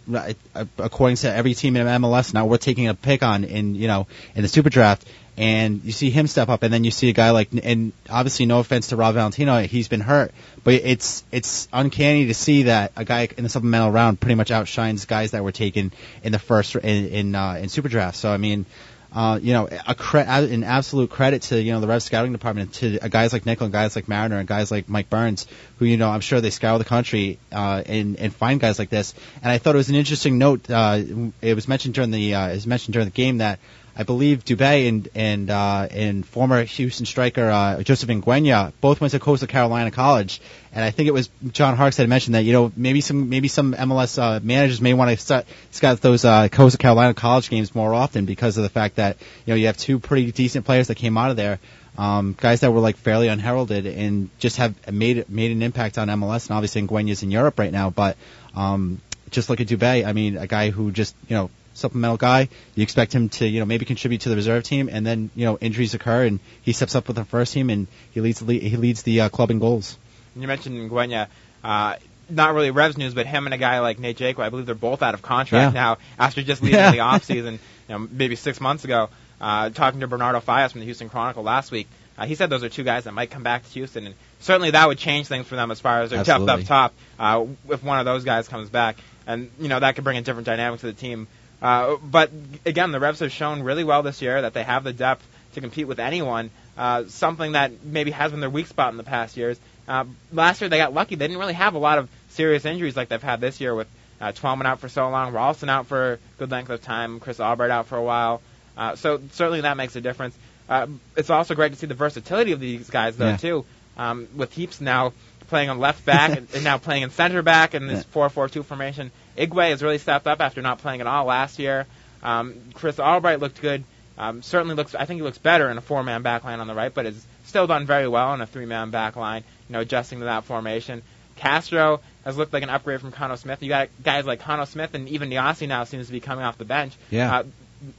[0.79, 4.07] according to every team in MLS now we're taking a pick on in you know
[4.35, 5.07] in the super draft
[5.39, 8.45] and you see him step up, and then you see a guy like, and obviously
[8.45, 10.33] no offense to Rob Valentino, he's been hurt,
[10.65, 14.51] but it's it's uncanny to see that a guy in the supplemental round pretty much
[14.51, 15.93] outshines guys that were taken
[16.25, 18.17] in the first in in, uh, in super draft.
[18.19, 18.67] So I mean.
[19.11, 22.75] Uh, you know, a cre- an absolute credit to you know the Rev scouting department,
[22.75, 25.47] to uh, guys like Nicol and guys like Mariner and guys like Mike Burns,
[25.79, 28.91] who you know I'm sure they scour the country uh, and and find guys like
[28.91, 29.15] this.
[29.43, 30.71] And I thought it was an interesting note.
[30.71, 31.01] Uh,
[31.41, 33.61] it was mentioned during the uh, it was mentioned during the game that
[33.99, 39.11] I believe Dube and and uh, and former Houston striker uh, Joseph Ngwenya both went
[39.11, 40.41] to Coastal Carolina College,
[40.73, 43.49] and I think it was John Harkes that mentioned that you know maybe some maybe
[43.49, 47.75] some MLS uh, managers may want to start scout those uh, Coastal Carolina College games
[47.75, 50.87] more often because of the fact that you know you have two pretty decent players
[50.87, 51.59] that came out of there.
[51.97, 56.07] Um, guys that were like fairly unheralded and just have made made an impact on
[56.07, 57.91] MLS, and obviously Ngwenya's in Europe right now.
[57.91, 58.17] But
[58.55, 59.01] um,
[59.33, 60.07] just look at Dube.
[60.07, 62.49] I mean, a guy who just you know supplemental guy.
[62.75, 65.45] You expect him to, you know, maybe contribute to the reserve team, and then you
[65.45, 68.59] know injuries occur, and he steps up with the first team, and he leads the
[68.59, 69.97] he leads the uh, club in goals.
[70.37, 71.29] You mentioned Ngwenya.
[71.63, 71.97] Uh,
[72.31, 74.75] not really Revs news, but him and a guy like Nate Jaqua, I believe they're
[74.75, 75.81] both out of contract yeah.
[75.81, 76.91] now after just leaving yeah.
[76.93, 79.09] the off season, you know, maybe six months ago.
[79.41, 81.87] Uh, talking to Bernardo Fallas from the Houston Chronicle last week,
[82.19, 84.73] uh, he said those are two guys that might come back to Houston, and certainly
[84.73, 86.93] that would change things for them as far as their depth up top.
[87.19, 90.23] Uh, if one of those guys comes back, and you know that could bring a
[90.23, 91.29] different dynamic to the team
[91.61, 92.31] uh, but
[92.65, 95.61] again, the Revs have shown really well this year that they have the depth to
[95.61, 96.51] compete with anyone.
[96.77, 99.59] Uh, something that maybe has been their weak spot in the past years.
[99.89, 102.97] Uh, last year they got lucky; they didn't really have a lot of serious injuries
[102.97, 103.89] like they've had this year with
[104.21, 107.41] uh, Twellman out for so long, Ralston out for a good length of time, Chris
[107.41, 108.41] Albright out for a while.
[108.77, 110.37] Uh, so certainly that makes a difference.
[110.69, 113.37] Uh, it's also great to see the versatility of these guys, though, yeah.
[113.37, 113.65] too.
[113.97, 115.13] Um, with Heaps now
[115.49, 119.11] playing on left back and, and, now playing in center back in this 4-4-2 formation.
[119.39, 121.87] Igwe has really stepped up after not playing at all last year.
[122.23, 123.85] Um, Chris Albright looked good.
[124.19, 124.95] Um, certainly looks.
[124.95, 127.69] I think he looks better in a four-man backline on the right, but has still
[127.69, 129.43] done very well in a three-man backline.
[129.69, 131.03] You know, adjusting to that formation.
[131.37, 133.63] Castro has looked like an upgrade from Khano Smith.
[133.63, 136.59] You got guys like Khano Smith and even Nyassi now seems to be coming off
[136.59, 136.95] the bench.
[137.11, 137.39] Yeah.
[137.39, 137.45] Uh,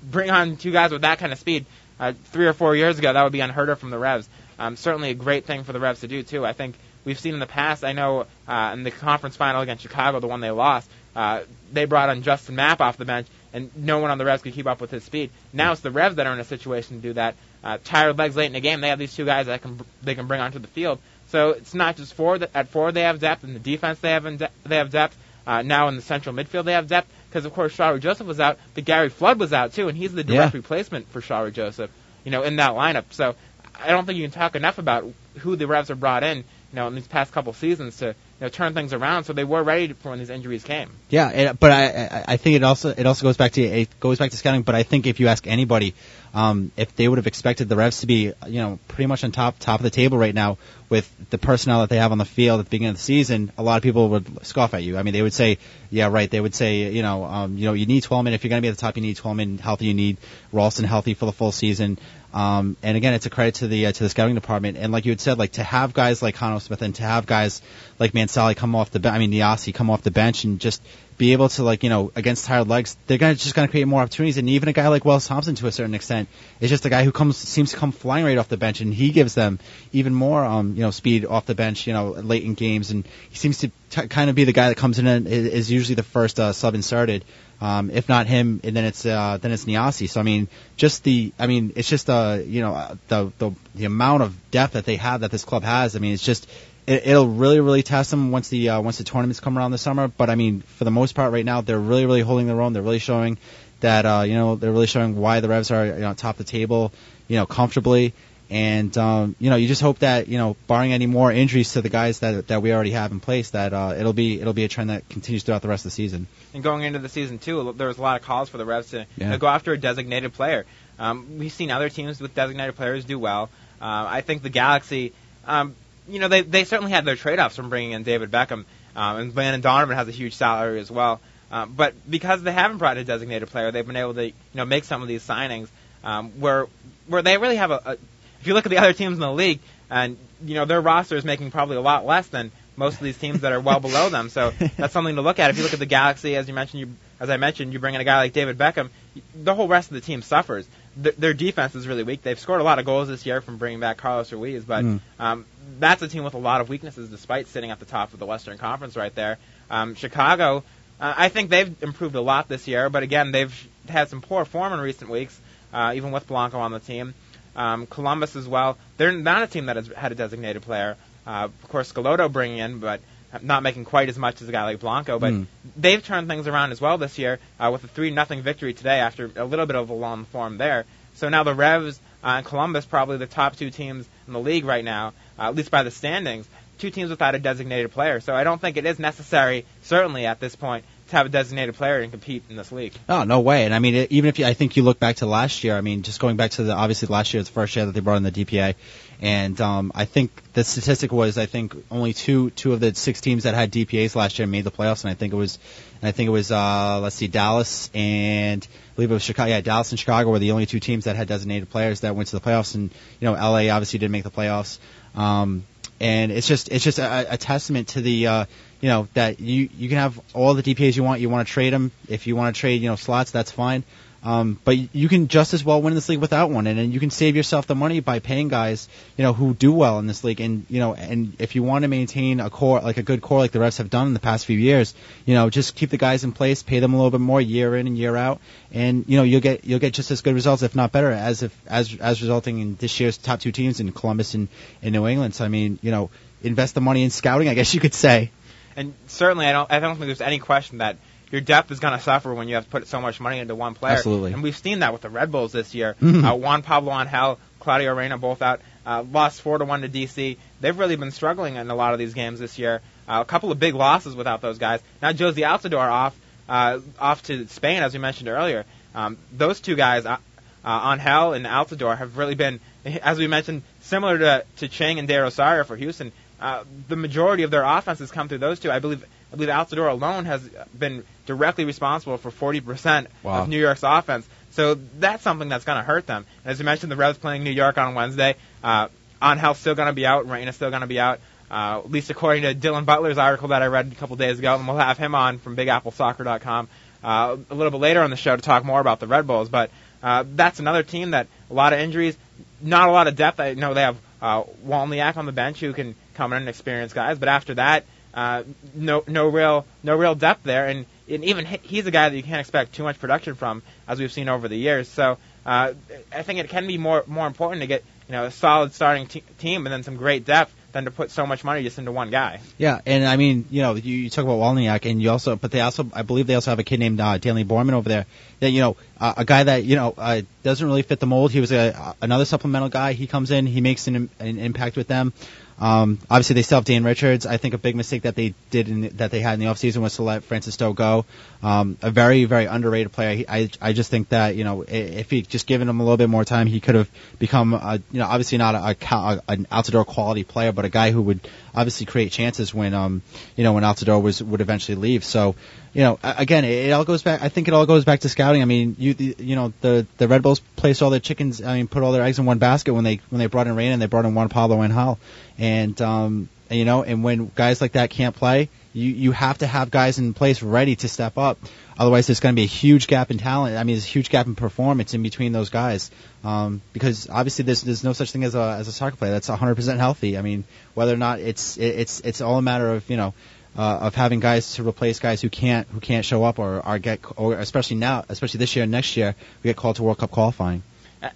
[0.04, 1.65] bring on two guys with that kind of speed.
[1.99, 4.28] Uh, three or four years ago, that would be unheard of from the Revs.
[4.58, 6.45] Um, certainly a great thing for the Revs to do too.
[6.45, 6.75] I think
[7.06, 7.84] we've seen in the past.
[7.84, 11.84] I know uh, in the conference final against Chicago, the one they lost, uh, they
[11.84, 14.67] brought on Justin Mapp off the bench, and no one on the Revs could keep
[14.67, 15.32] up with his speed.
[15.51, 17.36] Now it's the Revs that are in a situation to do that.
[17.62, 20.15] Uh, tired legs late in the game, they have these two guys that can they
[20.15, 20.99] can bring onto the field.
[21.27, 22.47] So it's not just forward.
[22.55, 25.17] At forward they have depth, in the defense they have in de- they have depth.
[25.45, 28.39] Uh, now in the central midfield they have depth because of course Shalrie Joseph was
[28.39, 30.58] out, but Gary Flood was out too, and he's the direct Yeah.
[30.60, 31.91] replacement for Shalrie Joseph.
[32.23, 33.05] You know, in that lineup.
[33.12, 33.36] So
[33.84, 35.05] I don't think you can talk enough about
[35.39, 36.38] who the Revs have brought in.
[36.38, 39.43] You know, in these past couple seasons to you know turn things around, so they
[39.43, 40.89] were ready for when these injuries came.
[41.10, 44.17] Yeah, it, but I, I think it also it also goes back to it goes
[44.17, 44.62] back to scouting.
[44.62, 45.93] But I think if you ask anybody,
[46.34, 49.32] um, if they would have expected the Revs to be you know pretty much on
[49.32, 50.58] top top of the table right now
[50.89, 53.52] with the personnel that they have on the field at the beginning of the season,
[53.58, 54.97] a lot of people would scoff at you.
[54.97, 55.60] I mean, they would say,
[55.91, 56.30] yeah, right.
[56.30, 58.62] They would say, you know, um, you know, you need 12 men if you're going
[58.62, 58.97] to be at the top.
[58.97, 59.86] You need 12 men healthy.
[59.86, 60.17] You need
[60.52, 61.99] Ralston healthy for the full season.
[62.34, 64.78] Um, and again, it's a credit to the uh, to the scouting department.
[64.78, 67.26] And like you had said, like to have guys like Khano Smith and to have
[67.26, 67.62] guys
[67.98, 70.82] like Mansally come off the, be- I mean, Nyassi come off the bench and just
[71.20, 74.02] be able to like you know against tired legs, they're gonna just gonna create more
[74.02, 74.38] opportunities.
[74.38, 76.30] And even a guy like Wells Thompson, to a certain extent,
[76.62, 78.94] is just a guy who comes seems to come flying right off the bench, and
[78.94, 79.60] he gives them
[79.92, 83.06] even more um you know speed off the bench, you know late in games, and
[83.30, 85.96] he seems to t- kind of be the guy that comes in and is usually
[85.96, 87.26] the first uh, sub inserted.
[87.62, 90.10] Um, if not him, and then it's uh, then it's Nyassi.
[90.10, 93.86] So I mean, just the I mean, it's just uh you know the the the
[93.86, 95.95] amount of depth that they have that this club has.
[95.95, 96.50] I mean, it's just
[96.88, 99.82] it, it'll really really test them once the uh, once the tournaments come around this
[99.82, 100.08] summer.
[100.08, 102.74] But I mean, for the most part, right now they're really really holding their own.
[102.74, 103.38] They're really showing
[103.82, 106.45] that uh, you know they're really showing why the Revs are you know top of
[106.45, 106.91] the table,
[107.28, 108.13] you know comfortably.
[108.49, 111.81] And um, you know, you just hope that you know, barring any more injuries to
[111.81, 114.63] the guys that that we already have in place, that uh, it'll be it'll be
[114.63, 116.25] a trend that continues throughout the rest of the season.
[116.53, 118.89] And going into the season too, there was a lot of calls for the Revs
[118.91, 119.29] to you Yeah.
[119.31, 120.65] know, go after a designated player.
[120.97, 123.49] Um, we've seen other teams with designated players do well.
[123.79, 125.13] Um, I think the Galaxy,
[125.45, 125.75] um,
[126.07, 129.35] you know, they they certainly had their trade-offs from bringing in David Beckham, um, and
[129.35, 131.21] Landon Donovan has a huge salary as well.
[131.51, 134.65] Um, but because they haven't brought a designated player, they've been able to you know
[134.65, 135.67] make some of these signings
[136.03, 136.65] um, where
[137.07, 137.97] where they really have a, a.
[138.41, 141.15] If you look at the other teams in the league, and you know their roster
[141.17, 144.10] is making probably a lot less than most of these teams that are well below
[144.10, 144.30] them.
[144.30, 145.49] So that's something to look at.
[145.49, 147.95] If you look at the Galaxy, as you mentioned, you as I mentioned, you bring
[147.95, 148.89] in a guy like David Beckham,
[149.36, 150.65] the whole rest of the team suffers.
[151.02, 152.21] Th- their defense is really weak.
[152.21, 154.99] They've scored a lot of goals this year from bringing back Carlos Ruiz, but Mm.
[155.19, 155.45] um,
[155.80, 158.25] that's a team with a lot of weaknesses, despite sitting at the top of the
[158.25, 159.38] Western Conference right there.
[159.69, 160.63] Um, Chicago,
[161.02, 164.45] uh, I think they've improved a lot this year, but again, they've had some poor
[164.45, 165.38] form in recent weeks,
[165.73, 167.13] uh, even with Blanco on the team.
[167.55, 168.77] Um, Columbus as well.
[168.97, 170.97] They're not a team that has had a designated player.
[171.27, 173.01] Uh, of course, Schelotto bringing in, but
[173.41, 175.19] not making quite as much as a guy like Blanco.
[175.19, 175.45] But Mm.
[175.77, 178.99] they've turned things around as well this year uh, with a three nothing victory today
[178.99, 180.85] after a little bit of a long form there.
[181.15, 184.65] So now the Revs uh, and Columbus probably the top two teams in the league
[184.65, 186.47] right now, uh, at least by the standings.
[186.79, 188.21] Two teams without a designated player.
[188.21, 191.76] So I don't think it is necessary, certainly at this point, to have a designated
[191.76, 192.93] player and compete in this league.
[193.08, 193.65] Oh no way!
[193.65, 195.82] And I mean, even if you, I think you look back to last year, I
[195.82, 198.17] mean, just going back to the obviously last year, the first year that they brought
[198.17, 198.76] in the DPA,
[199.22, 203.22] and um, I think the statistic was I think only two two of the six
[203.22, 205.60] teams that had DPAs last year made the playoffs, and I think it was,
[206.02, 209.50] and I think it was uh, let's see, Dallas and I believe it was Chicago.
[209.50, 212.30] Yeah, Dallas and Chicago were the only two teams that had designated players that went
[212.30, 214.78] to the playoffs, and you know, LA obviously didn't make the playoffs.
[215.15, 215.65] Um,
[216.00, 218.45] and it's just it's just a, a testament to the uh,
[218.82, 221.22] you know that you you can have all the DPAs you want.
[221.22, 223.84] You want to trade them if you want to trade you know slots, that's fine.
[224.22, 227.00] Um, but you can just as well win this league without one, and then you
[227.00, 230.26] can save yourself the money by paying guys, you know, who do well in this
[230.26, 230.42] league.
[230.42, 233.39] And you know, and if you want to maintain a core, like a good core,
[233.39, 234.94] like the Revs have done in the past few years,
[235.26, 237.76] you know, just keep the guys in place, pay them a little bit more year
[237.78, 238.42] in and year out,
[238.74, 241.44] and you know, you'll get you'll get just as good results, if not better, as
[241.44, 244.50] if as as resulting in this year's top two teams in Columbus and
[244.82, 245.34] in New England.
[245.34, 246.10] So I mean, you know,
[246.44, 248.32] invest the money in scouting, I guess you could say.
[248.80, 249.70] And certainly, I don't.
[249.72, 250.96] I don't think there's any question that
[251.32, 253.54] your depth is going to suffer when you have to put so much money into
[253.54, 253.96] one player.
[253.98, 254.34] Absolutely.
[254.34, 255.96] And we've seen that with the Red Bulls this year.
[256.02, 256.24] Mhm.
[256.32, 258.62] Uh, Juan Pablo Angel, Claudio Reyna, both out.
[258.86, 260.38] Uh, lost four to one to DC.
[260.62, 262.82] They've really been struggling in a lot of these games this year.
[263.08, 264.80] Uh, a couple of big losses without those guys.
[265.02, 266.15] Now Jozy Altidore off,
[266.48, 268.65] uh, off to Spain, as we mentioned earlier.
[268.96, 270.18] Um, those two guys, uh,
[270.63, 275.08] uh, Angel and Altidore, have really been, as we mentioned, similar to to Ching and
[275.08, 276.12] De Rosario for Houston.
[276.41, 278.71] Uh, the majority of their offense has come through those two.
[278.71, 280.41] I believe I believe Altidore alone has
[280.78, 283.41] been directly responsible for 40% Wow.
[283.43, 284.28] of New York's offense.
[284.52, 286.25] So that's something that's going to hurt them.
[286.43, 288.36] And As you mentioned, the Revs playing New York on Wednesday.
[288.63, 288.88] Uh,
[289.21, 290.28] Angel's still going to be out.
[290.28, 291.19] Reyna's still going to be out.
[291.52, 294.56] Uh, at least according to Dylan Butler's article that I read a couple days ago,
[294.56, 296.67] and we'll have him on from BigAppleSoccer.com.
[297.04, 299.49] uh, a little bit later on the show to talk more about the Red Bulls.
[299.49, 299.69] But
[300.02, 302.17] uh, that's another team that a lot of injuries,
[302.62, 303.39] not a lot of depth.
[303.39, 307.17] I know they have uh, Wolyniec on the bench who can come and experience guys,
[307.17, 308.43] but after that, uh,
[308.75, 312.15] no no real no real depth there, and, and even he, he's a guy that
[312.15, 314.89] you can't expect too much production from, as we've seen over the years.
[314.89, 315.73] So uh,
[316.12, 319.08] I think it can be more more important to get you know a solid starting
[319.08, 321.91] te- team and then some great depth than to put so much money just into
[321.91, 322.41] one guy.
[322.58, 325.51] Yeah, and I mean, you know, you, you talk about Wolyniec, and you also, but
[325.51, 328.05] they also, I believe they also have a kid named uh, Danleigh Borman over there.
[328.39, 331.32] That you know, uh, a guy that you know uh, doesn't really fit the mold.
[331.32, 332.93] He was a another supplemental guy.
[332.93, 335.13] He comes in, he makes an, an impact with them.
[335.60, 337.26] Um, obviously, they still have Dane Richards.
[337.26, 339.78] I think a big mistake that they did in, that they had in the offseason
[339.78, 341.06] was to let Francis Stowe go.
[341.43, 343.15] Um, a very, very underrated player.
[343.15, 345.98] He, I, I just think that you know if he just given him a little
[345.98, 349.45] bit more time, he could have become a, you know obviously not a, a, an
[349.52, 353.01] Altidore quality player, but a guy who would obviously create chances when um
[353.35, 355.03] you know when Altidore was would eventually leave.
[355.03, 355.35] So
[355.73, 357.21] you know, again, it, it all goes back.
[357.21, 358.41] I think it all goes back to scouting.
[358.41, 361.41] I mean, you you know, the the Red Bulls placed all their chickens.
[361.41, 363.55] I mean, put all their eggs in one basket when they when they brought in
[363.55, 364.99] Reyna and they brought in Juan Pablo Angel,
[365.38, 369.47] and um, you know, and when guys like that can't play, you you have to
[369.47, 371.38] have guys in place ready to step up.
[371.77, 373.55] Otherwise, there's going to be a huge gap in talent.
[373.55, 375.89] I mean, there's a huge gap in performance in between those guys.
[376.23, 379.29] Um, because obviously, there's there's no such thing as a as a soccer player that's
[379.29, 380.17] 100% healthy.
[380.17, 383.13] I mean, whether or not it's it, it's it's all a matter of you know
[383.58, 386.79] uh, of having guys to replace guys who can't who can't show up or are
[386.79, 389.97] get or especially now, especially this year and next year, we get called to World
[389.97, 390.63] Cup qualifying.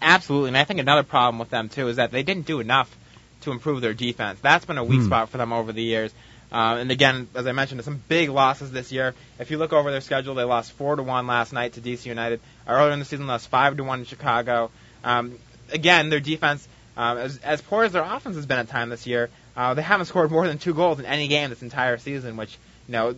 [0.01, 2.95] Absolutely, and I think another problem with them too is that they didn't do enough
[3.41, 4.39] to improve their defense.
[4.41, 5.07] That's been a weak Hmm.
[5.07, 6.13] spot for them over the years.
[6.53, 9.15] Uh, and again, as I mentioned, some big losses this year.
[9.39, 12.05] If you look over their schedule, they lost four to one last night to DC
[12.05, 12.41] United.
[12.67, 14.69] Earlier in the season, lost five to one to Chicago.
[15.03, 15.39] Um,
[15.71, 19.07] again, their defense, um, as, as poor as their offense has been at time this
[19.07, 22.37] year, uh, they haven't scored more than two goals in any game this entire season.
[22.37, 22.55] Which,
[22.87, 23.15] you know,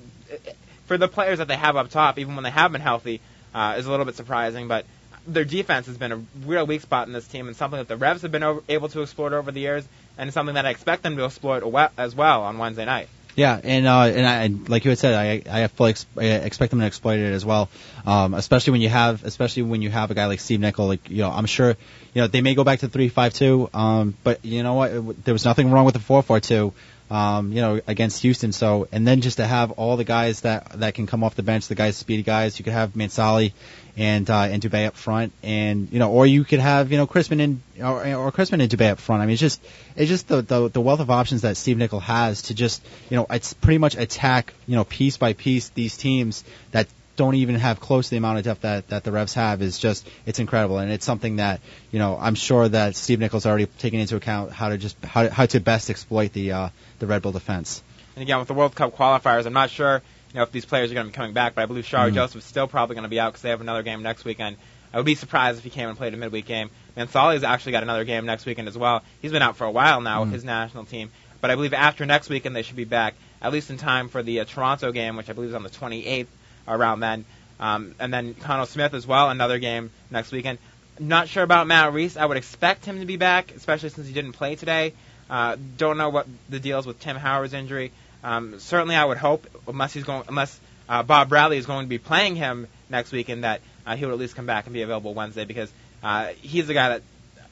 [0.86, 3.20] for the players that they have up top, even when they have been healthy,
[3.54, 4.70] uh, is a little bit surprising.
[4.70, 4.86] But
[5.28, 7.98] their defense has been a real weak spot in this team, and something that the
[7.98, 9.86] Revs have been over, able to exploit over the years,
[10.18, 11.64] and something that I expect them to exploit
[11.98, 13.10] as well on Wednesday night.
[13.36, 16.70] Yeah, and uh, and, I, like you had said, I I fully ex- I expect
[16.70, 17.70] them to exploit it as well.
[18.06, 20.88] Um, especially when you have, especially when you have a guy like Steve Nicol.
[20.88, 23.70] Like you know, I'm sure, you know, they may go back to three five two.
[23.74, 25.26] Um, but you know what?
[25.26, 26.74] There was nothing wrong with the four four two.
[27.12, 28.52] Um, you know, against Houston.
[28.52, 31.44] So, and then just to have all the guys that that can come off the
[31.44, 32.58] bench, the guys, speedy guys.
[32.58, 33.52] You could have Mansally
[33.98, 37.08] and uh, and Dube up front, and you know, or you could have you know
[37.08, 39.22] Cristman and or, or Cristman and Dube up front.
[39.22, 39.62] I mean, it's just
[39.96, 43.18] it's just the, the the wealth of options that Steve Nicol has to just you
[43.18, 47.56] know it's pretty much attack you know piece by piece these teams that don't even
[47.56, 50.40] have close to the amount of depth that, that the Revs have is just it's
[50.40, 54.16] incredible and it's something that you know I'm sure that Steve Nicol's already taken into
[54.18, 57.82] account how to just how, how to best exploit the uh, the Red Bull defense.
[58.16, 60.02] And again, with the World Cup qualifiers, I'm not sure
[60.36, 62.12] you know if these players are going to be coming back, but I believe Shalrie
[62.12, 62.16] Mhm.
[62.16, 64.58] Joseph's still probably going to be out because they have another game next weekend.
[64.94, 66.70] I would be surprised if he came and played a midweek game.
[66.98, 69.02] Mansally's actually got another game next weekend as well.
[69.22, 70.34] He's been out for a while now with Mhm.
[70.34, 73.70] his national team, but I believe after next weekend they should be back at least
[73.70, 76.28] in time for the uh, Toronto game, which I believe is on the 28th
[76.68, 77.24] around then.
[77.60, 80.58] Um, and then Khano Smith as well, another game next weekend.
[81.00, 82.18] Not sure about Matt Reis.
[82.18, 84.94] I would expect him to be back, especially since he didn't play today.
[85.30, 87.92] Uh, don't know what the deal is with Tim Howard's injury.
[88.26, 90.60] Um, certainly, I would hope, unless he's going, unless
[90.90, 94.12] uh, Bob Bradley is going to be playing him next weekend, that uh, he would
[94.14, 95.72] at least come back and be available Wednesday because
[96.04, 97.02] uh, he's the guy that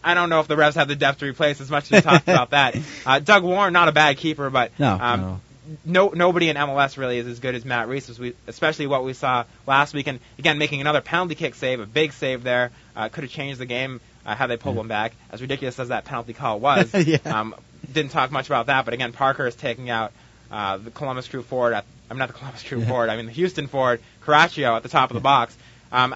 [0.03, 2.01] I don't know if the Revs have the depth to replace as much as we
[2.01, 2.75] talked about that.
[3.05, 5.39] Uh, Doug Warren, not a bad keeper, but No, um, no.
[5.85, 9.03] no nobody in MLS really is as good as Matt Reis, as we, especially what
[9.05, 10.19] we saw last weekend.
[10.39, 13.65] Again, making another penalty kick save, a big save there, uh, could have changed the
[13.65, 15.13] game uh, had they pulled one back.
[15.31, 17.17] As ridiculous as that penalty call was, Yeah.
[17.25, 17.55] um,
[17.91, 18.85] didn't talk much about that.
[18.85, 20.11] But again, Parkhurst taking out
[20.53, 21.73] uh, the Columbus Crew forward.
[21.73, 23.09] At, I'm not the Columbus Crew forward.
[23.09, 25.57] I mean the Houston forward, Caraccio at the top of the box.
[25.91, 26.15] Um,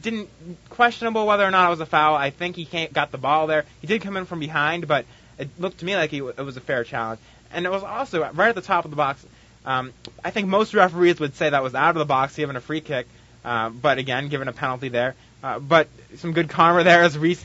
[0.00, 0.28] didn't
[0.68, 2.14] questionable whether or not it was a foul.
[2.14, 3.64] I think he came, got the ball there.
[3.80, 5.06] He did come in from behind, but
[5.38, 7.20] it looked to me like he, it was a fair challenge.
[7.50, 9.24] And it was also right at the top of the box.
[9.64, 12.60] Um, I think most referees would say that was out of the box, given a
[12.60, 13.06] free kick.
[13.44, 15.14] Uh, but again, given a penalty there.
[15.42, 17.44] Uh, but some good karma there as Reis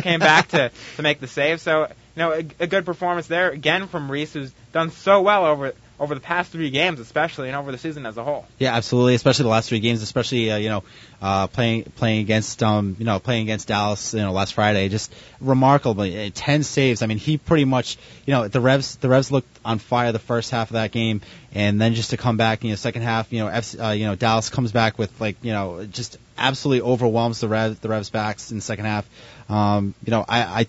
[0.00, 1.60] came back to to make the save.
[1.60, 5.46] So you know, a, a good performance there again from Reis, who's done so well
[5.46, 5.72] over
[6.02, 8.44] over the past three games, especially, and over the season as a whole.
[8.58, 9.14] Yeah, absolutely.
[9.14, 10.82] Especially the last three games, especially uh, you know
[11.20, 15.14] uh, playing playing against um you know playing against Dallas you know last Friday, just
[15.40, 17.02] remarkably uh, ten saves.
[17.02, 20.18] I mean, he pretty much you know the Revs the Revs looked on fire the
[20.18, 21.20] first half of that game,
[21.54, 24.06] and then just to come back you know second half you know F, uh, you
[24.06, 28.10] know Dallas comes back with like you know just absolutely overwhelms the Revs the Revs
[28.10, 29.08] backs in the second half.
[29.48, 30.42] Um, you know I.
[30.62, 30.66] I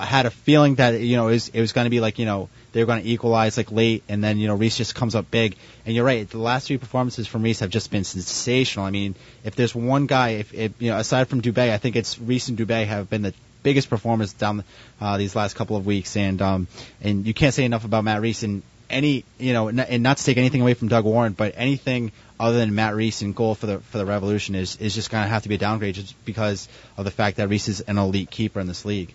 [0.00, 2.26] had a feeling that you know it was, it was going to be like you
[2.26, 5.14] know they were going to equalize like late, and then you know Reis just comes
[5.14, 5.56] up big.
[5.86, 8.84] And you're right, the last three performances from Reis have just been sensational.
[8.84, 11.96] I mean, if there's one guy, if, if you know aside from Dube, I think
[11.96, 14.64] it's Reis and Dube have been the biggest performers down
[15.00, 16.68] uh, these last couple of weeks, and um,
[17.00, 20.24] and you can't say enough about Matt Reis and any you know and not to
[20.24, 23.66] take anything away from Doug Warren, but anything other than Matt Reis in goal for
[23.66, 26.14] the for the Revolution is is just going to have to be a downgrade just
[26.24, 29.14] because of the fact that Reis is an elite keeper in this league.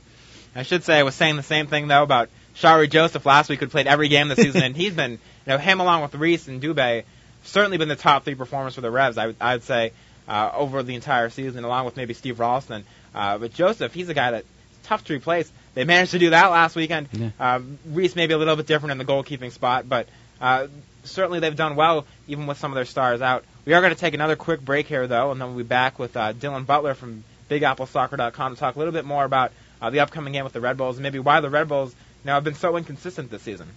[0.55, 3.59] I should say I was saying the same thing though about Shalrie Joseph last week,
[3.59, 6.47] who played every game this season, and he's been you know him along with Reis
[6.47, 7.03] and Dube
[7.43, 9.17] certainly been the top three performers for the Revs.
[9.17, 9.91] I would I would say
[10.27, 12.83] uh, over the entire season, along with maybe Steve Ralston.
[13.13, 14.47] Uh, but Joseph, he's a guy that's
[14.83, 15.51] tough to replace.
[15.73, 17.09] They managed to do that last weekend.
[17.11, 17.29] Yeah.
[17.39, 20.07] Um, Reis maybe a little bit different in the goalkeeping spot, but
[20.41, 20.67] uh,
[21.03, 23.43] certainly they've done well even with some of their stars out.
[23.65, 25.99] We are going to take another quick break here though, and then we'll be back
[25.99, 29.51] with uh, Dylan Butler from BigAppleSoccer.com to talk a little bit more about
[29.83, 32.27] uh, the upcoming game with the Red Bulls and maybe why the Red Bulls you
[32.27, 33.67] know, have been so inconsistent this season.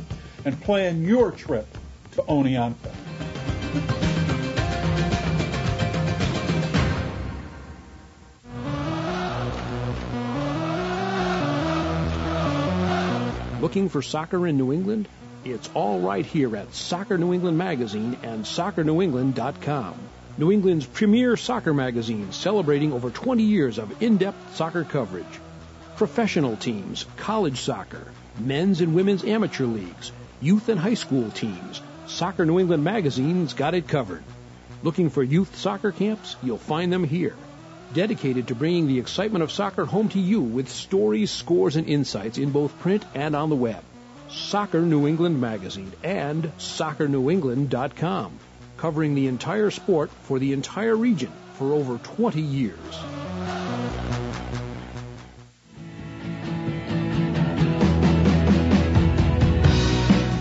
[0.45, 1.67] and plan your trip
[2.13, 2.93] to Oneonta.
[13.63, 15.09] Looking for soccer in New England?
[15.45, 19.95] It's all right here at Soccer New England Magazine and SoccerNewEngland.com.
[20.39, 25.41] New England's premier soccer magazine celebrating over 20 years of in-depth soccer coverage.
[25.97, 28.07] Professional teams, college soccer,
[28.39, 31.83] men's and women's amateur leagues, youth and high school teams.
[32.07, 34.25] Soccer New England Magazine's got it covered.
[34.83, 36.37] Looking for youth soccer camps?
[36.43, 37.37] You'll find them here.
[37.93, 42.39] Dedicated to bringing the excitement of soccer home to you with stories, scores, and insights
[42.39, 43.85] in both print and on the web.
[44.35, 48.39] Soccer New England Magazine and SoccerNewEngland.com,
[48.77, 52.77] covering the entire sport for the entire region for over 20 years.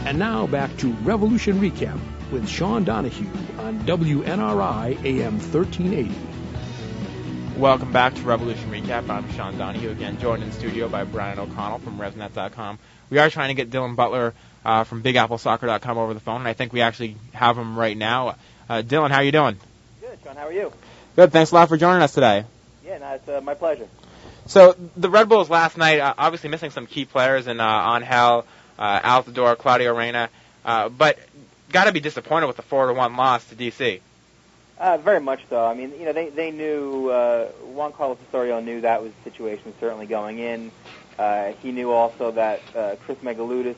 [0.05, 1.99] And now back to Revolution Recap
[2.31, 3.29] with Sean Donahue
[3.59, 6.33] on WNRI AM 1380.
[7.59, 9.07] Welcome back to Revolution Recap.
[9.09, 12.79] I'm Sean Donahue, again joined in studio by Brian O'Connell from RevNet.com.
[13.09, 14.33] We are trying to get Dylan Butler
[14.65, 18.35] uh, from BigAppleSoccer.com over the phone, and I think we actually have him right now.
[18.69, 19.57] Uh, Dylan, how are you doing?
[20.01, 20.35] Good, Sean.
[20.35, 20.71] How are you?
[21.15, 21.31] Good.
[21.31, 22.45] Thanks a lot for joining us today.
[22.85, 23.87] Yeah, no, it's uh, my pleasure.
[24.45, 28.45] So the Red Bulls last night, uh, obviously missing some key players in uh, Angel,
[28.77, 30.29] uh, Altidore, Claudio Reyna,
[30.65, 31.17] uh, but
[31.71, 34.01] got to be disappointed with the four to one loss to DC.
[34.77, 35.63] Uh, very much so.
[35.63, 39.29] I mean, you know, they they knew uh, Juan Carlos Osorio knew that was the
[39.29, 40.71] situation certainly going in.
[41.17, 43.75] Uh, he knew also that uh, Chris Megaloudis,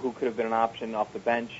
[0.00, 1.50] who- could have been an option off the bench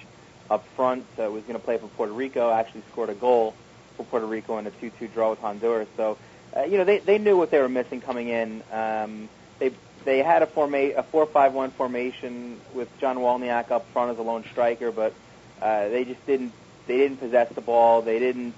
[0.50, 2.50] up front, uh, was going to play for Puerto Rico.
[2.50, 3.54] Actually scored a goal
[3.96, 5.88] for Puerto Rico in a 2-2 draw with Honduras.
[5.96, 6.16] So,
[6.56, 8.62] uh, you know, they they knew what they were missing coming in.
[8.72, 9.70] Um, they
[10.04, 14.44] they had a forma- a four-five-one formation with John Wolyniec up front as a lone
[14.50, 15.12] striker, but
[15.60, 16.52] uh, they just didn't
[16.86, 18.00] they didn't possess the ball.
[18.00, 18.54] They didn't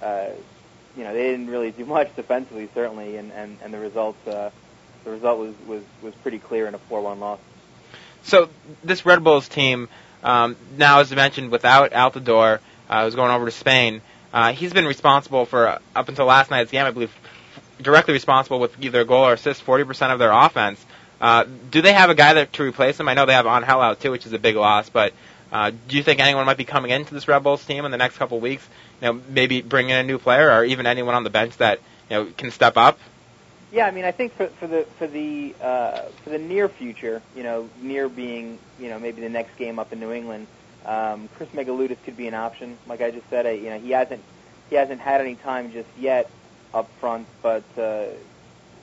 [0.00, 0.26] uh,
[0.96, 4.50] you know they didn't really do much defensively certainly, and and and the results uh,
[5.04, 7.38] the result was was was pretty clear in a four-one loss.
[8.22, 8.48] So
[8.82, 9.88] this Red Bulls team
[10.24, 14.00] um, now, as I mentioned, without Altidore, uh, who's going over to Spain,
[14.32, 17.14] uh, he's been responsible for uh, up until last night's game, I believe,
[17.80, 20.84] directly responsible with either goal or assist, 40% of their offense.
[21.20, 23.08] Uh, do they have a guy that to replace him?
[23.08, 25.12] I know they have Angel out too, which is a big loss, but
[25.52, 27.96] uh, do you think anyone might be coming into this Red Bulls team in the
[27.98, 28.66] next couple weeks?
[29.00, 31.80] You know, maybe bring in a new player or even anyone on the bench that
[32.10, 32.98] you know can step up.
[33.74, 37.20] Yeah, I mean, I think for for the for the uh, for the near future,
[37.34, 40.46] you know, near being you know maybe the next game up in New England,
[40.86, 42.78] um, Chris Megaloudis could be an option.
[42.86, 44.22] Like I just said, I, you know, he hasn't
[44.70, 46.30] he hasn't had any time just yet
[46.72, 48.04] up front, but uh,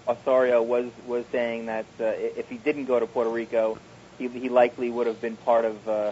[0.10, 3.78] Osorio was was saying that uh, if he didn't go to Puerto Rico,
[4.18, 6.12] he he likely would have been part of uh,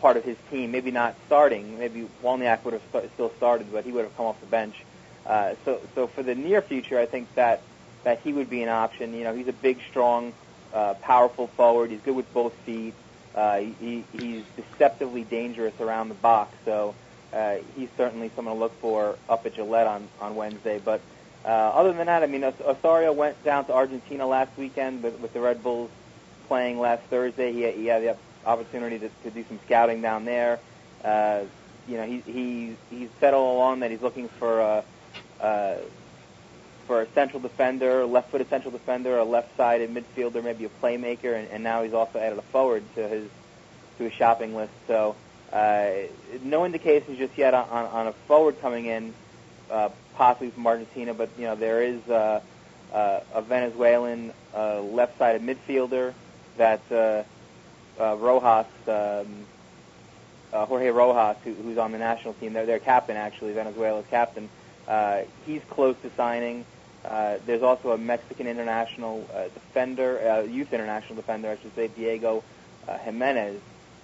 [0.00, 0.70] part of his team.
[0.70, 1.80] Maybe not starting.
[1.80, 4.76] Maybe Wozniak would have st- still started, but he would have come off the bench.
[5.26, 7.60] Uh, so, so for the near future, I think that
[8.08, 9.12] that he would be an option.
[9.12, 10.32] You know, he's a big, strong,
[10.72, 11.90] uh, powerful forward.
[11.90, 12.94] He's good with both feet.
[13.34, 16.56] Uh, he, he's deceptively dangerous around the box.
[16.64, 16.94] So
[17.34, 20.80] uh, he's certainly someone to look for up at Gillette on on Wednesday.
[20.82, 21.02] But
[21.44, 25.34] uh, other than that, I mean, Osorio went down to Argentina last weekend with, with
[25.34, 25.90] the Red Bulls
[26.46, 27.52] playing last Thursday.
[27.52, 30.60] He, he had the opportunity to, to do some scouting down there.
[31.04, 31.42] Uh,
[31.86, 34.84] you know, he he he's said all along that he's looking for a
[35.42, 35.76] uh,
[36.88, 41.62] for a central defender, left-footed central defender, a left-sided midfielder, maybe a playmaker, and, and
[41.62, 43.28] now he's also added a forward to his
[43.98, 44.72] to his shopping list.
[44.88, 45.14] So
[45.52, 45.90] uh,
[46.42, 49.14] no indications just yet on, on a forward coming in,
[49.70, 52.40] uh, possibly from Argentina, but you know there is uh,
[52.92, 56.14] uh, a Venezuelan uh, left-sided midfielder
[56.56, 57.22] that uh,
[58.00, 59.26] uh, Rojas, um,
[60.54, 64.48] uh, Jorge Rojas, who, who's on the national team, their their captain actually, Venezuela's captain.
[64.86, 66.64] Uh, he's close to signing.
[67.04, 71.88] Uh, there's also a Mexican international uh, defender, uh, youth international defender, I should say,
[71.88, 72.42] Diego
[72.86, 73.60] uh, Jimenez,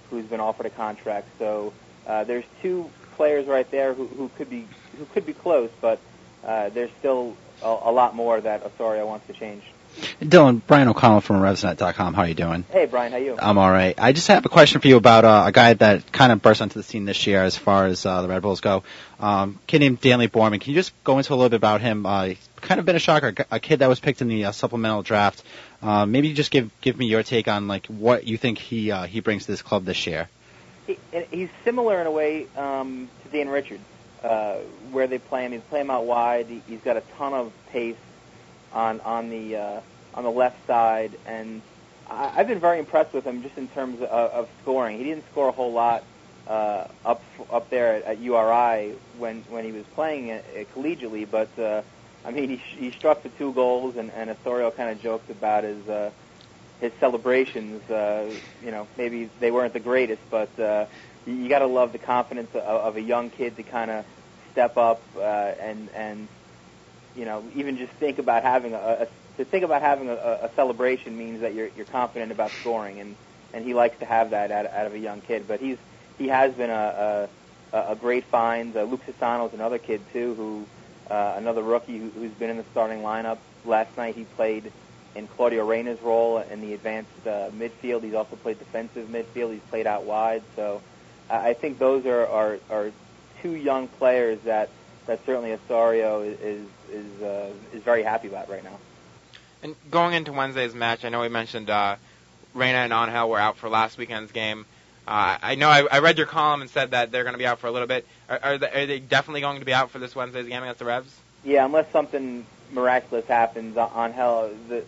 [0.09, 1.27] who's been offered a contract.
[1.37, 1.73] So
[2.07, 4.67] uh, there's two players right there who, who could be
[4.97, 5.99] who could be close, but
[6.45, 9.63] uh, there's still a, a lot more that Osorio wants to change.
[10.21, 12.13] Dylan, Brian O'Connell from RevsNet.com.
[12.13, 12.65] How are you doing?
[12.69, 13.37] Hey, Brian, how you?
[13.39, 13.95] I'm all right.
[13.97, 16.61] I just have a question for you about uh, a guy that kind of burst
[16.61, 18.83] onto the scene this year as far as uh, the Red Bulls go.
[19.19, 20.59] Um, kid named Danleigh Borman.
[20.59, 22.05] Can you just go into a little bit about him?
[22.05, 22.33] Uh,
[22.65, 25.43] kind of been a shocker, a kid that was picked in the uh, supplemental draft.
[25.81, 29.05] Uh, maybe just give give me your take on like what you think he uh,
[29.05, 30.27] he brings to this club this year.
[30.87, 30.97] He,
[31.31, 33.83] he's similar in a way um, to Dane Richards,
[34.23, 34.57] uh,
[34.91, 35.51] where they play him.
[35.53, 36.47] He's play him out wide.
[36.47, 37.95] He, he's got a ton of pace
[38.73, 39.81] on on the uh,
[40.13, 41.61] on the left side, and
[42.09, 44.97] I, I've been very impressed with him just in terms of, of scoring.
[44.97, 46.03] He didn't score a whole lot
[46.47, 51.27] uh, up up there at, at URI when when he was playing it, it collegiately,
[51.29, 51.81] but uh,
[52.25, 55.63] I mean he he struck the two goals, and and Osorio kind of joked about
[55.63, 55.87] his.
[55.87, 56.11] Uh,
[56.81, 58.29] his celebrations, uh,
[58.61, 60.85] you know, maybe they weren't the greatest, but uh,
[61.25, 64.05] you, got to love the confidence of, of a young kid to kind of
[64.51, 66.27] step up uh, and and
[67.15, 69.07] you know even just think about having a, a
[69.37, 73.15] to think about having a, a celebration means that you're you're confident about scoring and
[73.53, 75.45] and he likes to have that out, out of a young kid.
[75.47, 75.77] But he's
[76.17, 77.29] he has been a
[77.73, 78.75] a, a great find.
[78.75, 80.65] Uh, Luke Sassano's another kid too, who
[81.09, 83.37] uh, another rookie who, who's been in the starting lineup.
[83.65, 84.71] Last night he played
[85.15, 88.03] in Claudio Reyna's role in the advanced uh, midfield.
[88.03, 89.53] He's also played defensive midfield.
[89.53, 90.43] He's played out wide.
[90.55, 90.81] So
[91.29, 92.91] uh, I think those are, are, are
[93.41, 94.69] two young players that,
[95.05, 98.77] that certainly Osorio is is is, uh, is very happy about right now.
[99.63, 101.95] And going into Wednesday's match, I know we mentioned uh,
[102.53, 104.65] Reyna and Angel were out for last weekend's game.
[105.07, 107.45] Uh, I know I, I read your column and said that they're going to be
[107.45, 108.07] out for a little bit.
[108.27, 110.79] Are, are, they, are they definitely going to be out for this Wednesday's game against
[110.79, 111.15] the Revs?
[111.43, 114.83] Yeah, unless something miraculous happens, Angel the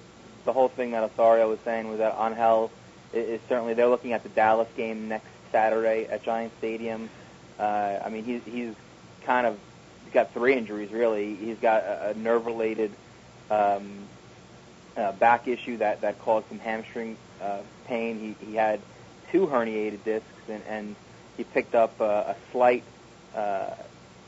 [0.45, 2.71] the whole thing that Osorio was saying was that Angel
[3.13, 7.09] is, is certainly they're looking at the Dallas game next Saturday at Giant Stadium.
[7.59, 8.73] Uh, I mean, he's he's
[9.23, 9.59] kind of
[10.03, 11.35] he's got three injuries really.
[11.35, 12.91] He's got a, a nerve-related
[13.51, 13.87] um,
[14.95, 18.35] uh, back issue that that caused some hamstring uh, pain.
[18.39, 18.79] He he had
[19.31, 20.95] two herniated discs and, and
[21.37, 22.83] he picked up uh, a slight
[23.35, 23.69] uh,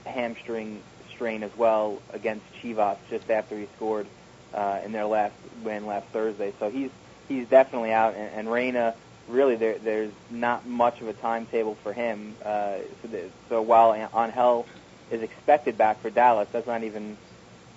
[0.06, 4.08] hamstring strain as well against Chivas just after he scored
[4.54, 5.34] uh, in their last
[5.64, 6.54] win last Thursday.
[6.60, 6.92] So he's
[7.28, 8.96] he's definitely out, and, and Reyna
[9.28, 12.36] really there there's not much of a timetable for him.
[12.44, 14.66] Uh, so, the, so while Angel
[15.12, 17.18] is expected back for Dallas, that's not even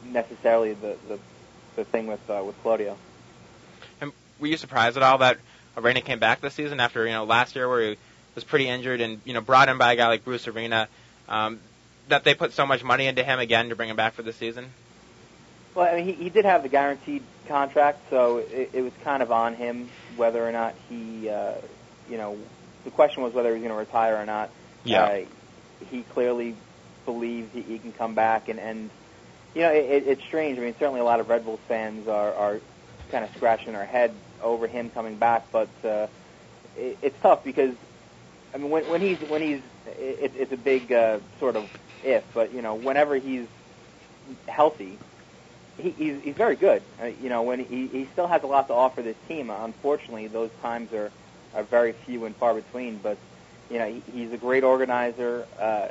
[0.05, 1.19] necessarily the the,
[1.77, 2.97] the thing with uh, with Claudio.
[4.01, 5.39] And were you surprised at all that
[5.77, 7.97] Reyna came back this season after you know last year where he
[8.35, 10.89] was pretty injured and you know brought in by a guy like Bruce Arena?
[11.29, 11.61] Um,
[12.09, 14.33] that they put so much money into him again to bring him back for the
[14.33, 14.67] season.
[15.75, 19.23] Well, I mean, he, he did have the guaranteed contract, so it, it was kind
[19.23, 21.55] of on him whether or not he, uh,
[22.11, 22.37] you know,
[22.85, 24.51] the question was whether he was going to retire or not.
[24.85, 25.05] Yeah.
[25.05, 25.25] Uh,
[25.91, 26.55] he clearly
[27.05, 28.91] believes he, he can come back, and and
[29.55, 30.59] you know, it, it's strange.
[30.59, 32.61] I mean, certainly a lot of Red Bulls fans are are
[33.11, 34.13] kind of scratching their head
[34.43, 36.07] over him coming back, but uh,
[36.77, 37.75] it, it's tough because
[38.55, 41.69] I mean, when when he's when he's it, it's a big uh, sort of
[42.05, 43.47] if, but you know, whenever he's
[44.47, 44.99] healthy,
[45.79, 46.83] he, he's, he's very good.
[47.01, 49.51] Uh, you know, when he, he still has a lot to offer this team.
[49.51, 51.11] Unfortunately, those times are
[51.55, 52.99] are very few and far between.
[52.99, 53.17] But
[53.71, 55.89] you know, he, he's a great organizer uh,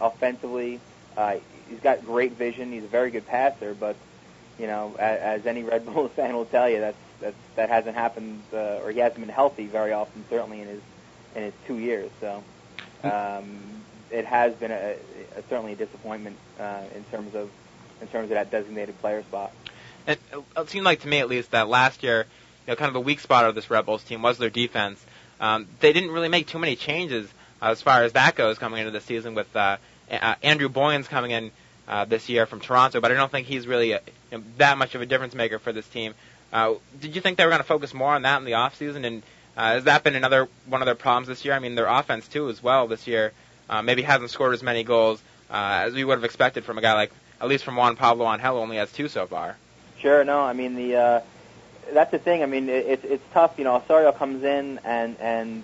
[0.00, 0.80] offensively.
[1.16, 1.36] Uh,
[1.68, 2.72] he's got great vision.
[2.72, 3.74] He's a very good passer.
[3.74, 3.96] But
[4.58, 7.96] you know, as, as any Red Bull fan will tell you, that's that's that hasn't
[7.96, 10.24] happened, uh, or he hasn't been healthy very often.
[10.28, 10.80] Certainly in his
[11.34, 12.10] in his two years.
[12.20, 12.42] So
[13.04, 13.60] um,
[14.10, 14.96] it has been a,
[15.36, 17.50] a certainly a disappointment uh, in terms of
[18.00, 19.52] in terms of that designated player spot.
[20.06, 20.20] It,
[20.56, 22.26] it seemed like to me, at least, that last year,
[22.66, 25.04] you know, kind of the weak spot of this Red Bulls team was their defense.
[25.40, 27.28] Um, they didn't really make too many changes
[27.62, 29.76] uh, as far as that goes coming into the season with uh,
[30.10, 31.50] uh, Andrew Boyens coming in
[31.88, 34.00] uh, this year from Toronto, but I don't think he's really a,
[34.30, 36.14] you know, that much of a difference maker for this team.
[36.52, 38.76] Uh, did you think they were going to focus more on that in the off
[38.76, 39.04] season?
[39.04, 39.22] And
[39.56, 41.54] uh, has that been another one of their problems this year?
[41.54, 43.32] I mean, their offense too, as well, this year
[43.68, 46.80] uh, maybe hasn't scored as many goals uh, as we would have expected from a
[46.80, 49.56] guy like, at least from Juan Pablo Angel, only has two so far.
[49.98, 51.20] Sure, no, I mean the uh,
[51.92, 52.42] that's the thing.
[52.42, 53.54] I mean, it, it's it's tough.
[53.58, 55.62] You know, Osorio comes in and and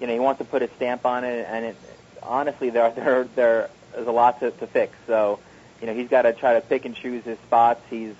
[0.00, 1.76] you know he wants to put a stamp on it, and it
[2.22, 4.96] honestly there there there is a lot to, to fix.
[5.06, 5.38] So
[5.80, 7.82] you know he's got to try to pick and choose his spots.
[7.90, 8.14] He's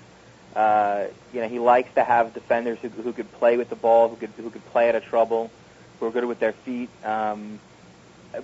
[0.55, 4.09] uh, you know he likes to have defenders who who could play with the ball,
[4.09, 5.51] who could who could play out of trouble,
[5.99, 6.89] who are good with their feet.
[7.03, 7.59] Um,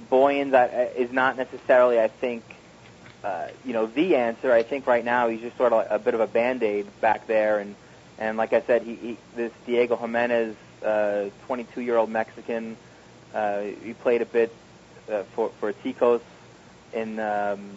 [0.09, 2.43] Boyens uh, is not necessarily, I think,
[3.23, 4.51] uh, you know, the answer.
[4.51, 7.27] I think right now he's just sort of a bit of a band aid back
[7.27, 7.75] there, and
[8.17, 12.77] and like I said, he, he this Diego Jimenez, uh, 22 year old Mexican,
[13.33, 14.53] uh, he played a bit
[15.11, 16.21] uh, for for Ticos
[16.93, 17.71] in um,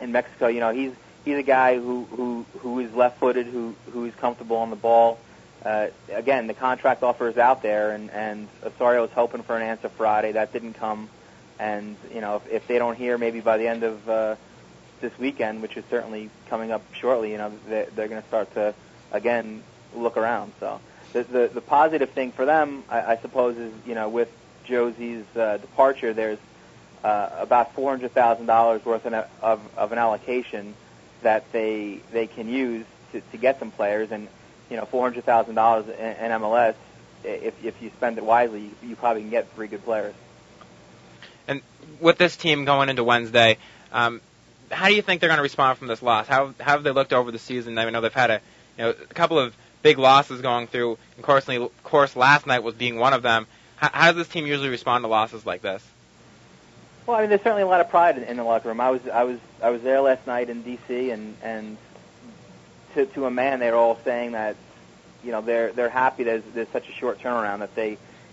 [0.00, 0.46] in Mexico.
[0.46, 0.92] You know, he's
[1.26, 4.76] he's a guy who who who is left footed, who who is comfortable on the
[4.76, 5.18] ball.
[5.62, 9.62] Uh, again, the contract offer is out there, and and Osorio is hoping for an
[9.62, 10.32] answer Friday.
[10.32, 11.10] That didn't come,
[11.58, 14.36] and you know if, if they don't hear maybe by the end of uh,
[15.02, 18.54] this weekend, which is certainly coming up shortly, you know they're, they're going to start
[18.54, 18.74] to
[19.12, 19.62] again
[19.94, 20.52] look around.
[20.60, 20.80] So
[21.12, 24.30] the the, the positive thing for them, I, I suppose, is you know with
[24.64, 26.38] Jozy's uh, departure, there's
[27.02, 30.74] uh, about four hundred thousand dollars worth of, of of an allocation
[31.22, 34.28] that they they can use to, to get some players and
[34.70, 36.74] you know, four hundred thousand dollars in MLS.
[37.24, 40.14] If if you spend it wisely, you, you probably can get three good players.
[41.48, 41.62] And
[42.00, 43.58] with this team going into Wednesday,
[43.92, 44.20] um,
[44.70, 46.26] how do you think they're going to respond from this loss?
[46.26, 47.78] How, how have they looked over the season?
[47.78, 48.40] I know they've had a
[48.76, 50.98] you know a couple of big losses going through.
[51.16, 53.46] Of course, of course, last night was being one of them.
[53.76, 55.82] How, how does this team usually respond to losses like this?
[57.06, 58.80] Well, I mean, there's certainly a lot of pride in, in the locker room.
[58.80, 61.10] I was I was I was there last night in D.C.
[61.10, 61.76] and and
[62.94, 64.56] to to a man, they're all saying that
[65.22, 67.90] you know they're they're happy there's there's such a short turnaround that they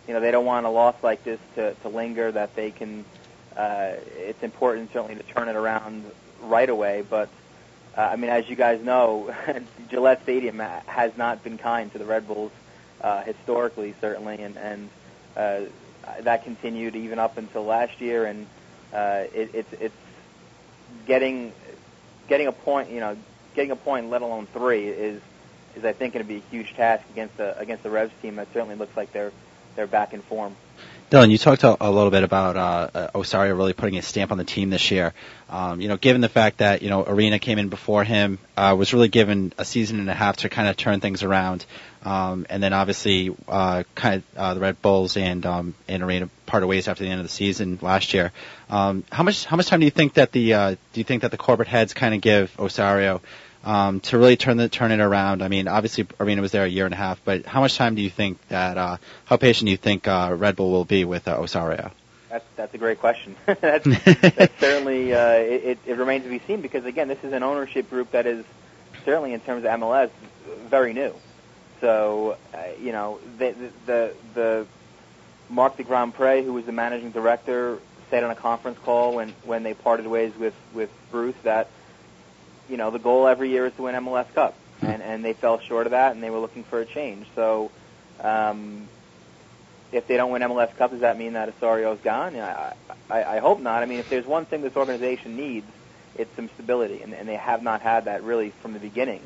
[0.07, 2.32] you know they don't want a loss like this to to linger.
[2.32, 3.05] That they can
[3.55, 6.03] uh, it's important certainly to turn it around
[6.41, 7.03] right away.
[7.07, 7.30] But
[7.95, 9.36] uh, I mean, as you guys know,
[9.89, 12.51] Gillette Stadium has not been kind to the Red Bulls
[13.01, 14.89] uh, historically, certainly, and and
[15.38, 15.59] uh,
[16.21, 18.26] that continued even up until last year.
[18.26, 18.47] And
[18.94, 19.96] uh, it, it's it's
[21.06, 21.52] getting
[22.28, 23.18] getting a point, you know,
[23.56, 25.22] getting a point, let alone three, is
[25.76, 28.36] is I think going to be a huge task against the against the Revs team
[28.36, 29.32] that certainly looks like they're
[29.76, 30.56] they're back in form.
[31.14, 34.32] Dylan, you talked a, a little bit about uh, uh, Osorio really putting a stamp
[34.32, 35.14] on the team this year.
[35.47, 38.76] Um, you know, given the fact that you know Arena came in before him, uh,
[38.76, 41.68] was really given a season and a half to kind of turn things around,
[42.03, 46.30] um, and then obviously uh, kind of uh, the Red Bulls and um, and Arena
[46.47, 48.32] parted ways after the end of the season last year.
[48.72, 51.22] Um, how much how much time do you think that the uh, do you think
[51.22, 53.22] that the corporate heads kind of give Osorio
[53.64, 55.41] um, to really turn the turn it around?
[55.41, 57.95] I mean, obviously Arena was there a year and a half, but how much time
[57.95, 61.05] do you think that uh, how patient do you think uh, Red Bull will be
[61.05, 61.91] with uh, Osorio?
[62.30, 63.36] That's that's a great question.
[63.45, 67.43] that's, that's certainly uh, it, it remains to be seen because again, this is an
[67.43, 68.43] ownership group that is
[69.05, 70.09] certainly in terms of MLS
[70.68, 71.14] very new.
[71.82, 73.53] So uh, you know the
[73.86, 74.68] the the
[75.49, 79.64] Marc de Grandpré, who was the managing director, said on a conference call when when
[79.64, 81.68] they parted ways with with Bruce that
[82.70, 84.88] you know, the goal every year is to win MLS Cup, hmm.
[84.88, 87.28] and and they fell short of that, and they were looking for a change.
[87.36, 87.72] So,
[88.22, 88.88] um,
[89.91, 92.36] if they don't win MLS Cup, does that mean that Osorio's gone?
[92.36, 92.74] I,
[93.09, 93.84] I, I hope not.
[93.84, 95.68] I mean, if there's one thing this organization needs,
[96.16, 99.22] it's some stability, and, and they have not had that really from the beginning.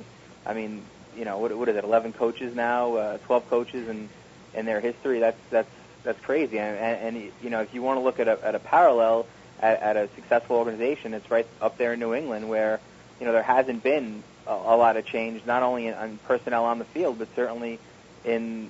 [0.46, 0.84] I mean,
[1.18, 1.84] you know, what, what is it?
[1.84, 4.10] 11 coaches now, uh, 12 coaches, and
[4.54, 5.70] in their history, that's that's
[6.04, 6.58] that's crazy.
[6.60, 9.28] And, and, and you know, if you want to look at a, at a parallel
[9.60, 12.80] at, at a successful organization, it's right up there in New England where
[13.20, 16.66] you know there hasn't been a, a lot of change, not only in, in personnel
[16.66, 17.80] on the field, but certainly
[18.24, 18.70] in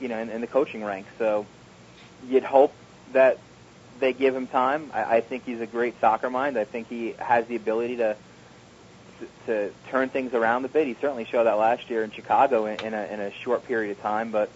[0.00, 1.10] you know in, in the coaching ranks.
[1.18, 1.46] So
[2.28, 2.72] you'd hope
[3.12, 3.38] that
[4.00, 4.90] they give him time.
[4.92, 6.58] I, I think he's a great soccer mind.
[6.58, 8.16] I think he has the ability to
[9.46, 10.86] to turn things around a bit.
[10.86, 13.96] He certainly showed that last year in Chicago in, in, a, in a short period
[13.96, 14.32] of time.
[14.32, 14.50] But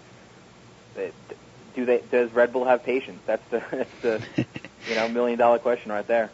[0.97, 1.15] it,
[1.75, 2.03] do they?
[2.11, 3.21] Does Red Bull have patience?
[3.27, 4.23] That's the that's the
[4.89, 6.31] you know million dollar question right there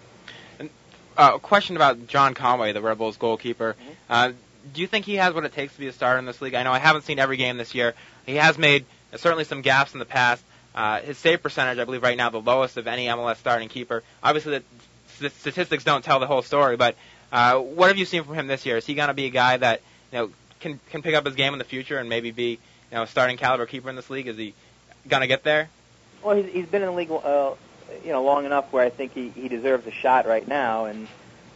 [1.17, 3.75] uh, a question about John Conway, the Red Bulls goalkeeper.
[3.81, 3.93] Mm-hmm.
[4.09, 4.33] Uh,
[4.75, 6.55] do you think he has what it takes to be a starter in this league?
[6.55, 7.95] I know I haven't seen every game this year.
[8.27, 10.43] He has made uh, certainly some gaps in the past,
[10.75, 14.03] Uh, his save percentage, I believe, right now the lowest of any MLS starting keeper.
[14.23, 14.65] Obviously, the
[15.19, 16.97] st- statistics don't tell the whole story, but
[17.31, 18.79] uh, what have you seen from him this year?
[18.79, 21.35] Is he going to be a guy that you know can can pick up his
[21.35, 22.59] game in the future and maybe be you
[22.93, 24.29] know a starting caliber keeper in this league?
[24.29, 24.55] Is he
[25.09, 25.69] going to get there?
[26.23, 27.53] Well, he's, he's been in the league, uh,
[28.05, 31.09] you know, long enough where I think he, he deserves a shot right now, and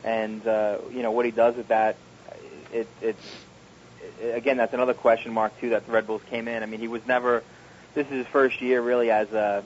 [0.05, 1.97] and uh, you know what he does with that,
[2.73, 3.37] it, it's
[4.23, 6.63] again that's another question mark too that the Red Bulls came in.
[6.63, 7.43] I mean, he was never.
[7.95, 9.65] This is his first year really as a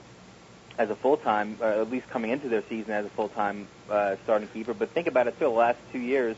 [0.77, 4.15] as a full time, at least coming into their season as a full time uh,
[4.23, 4.73] starting keeper.
[4.73, 5.45] But think about it too.
[5.45, 6.35] The last two years,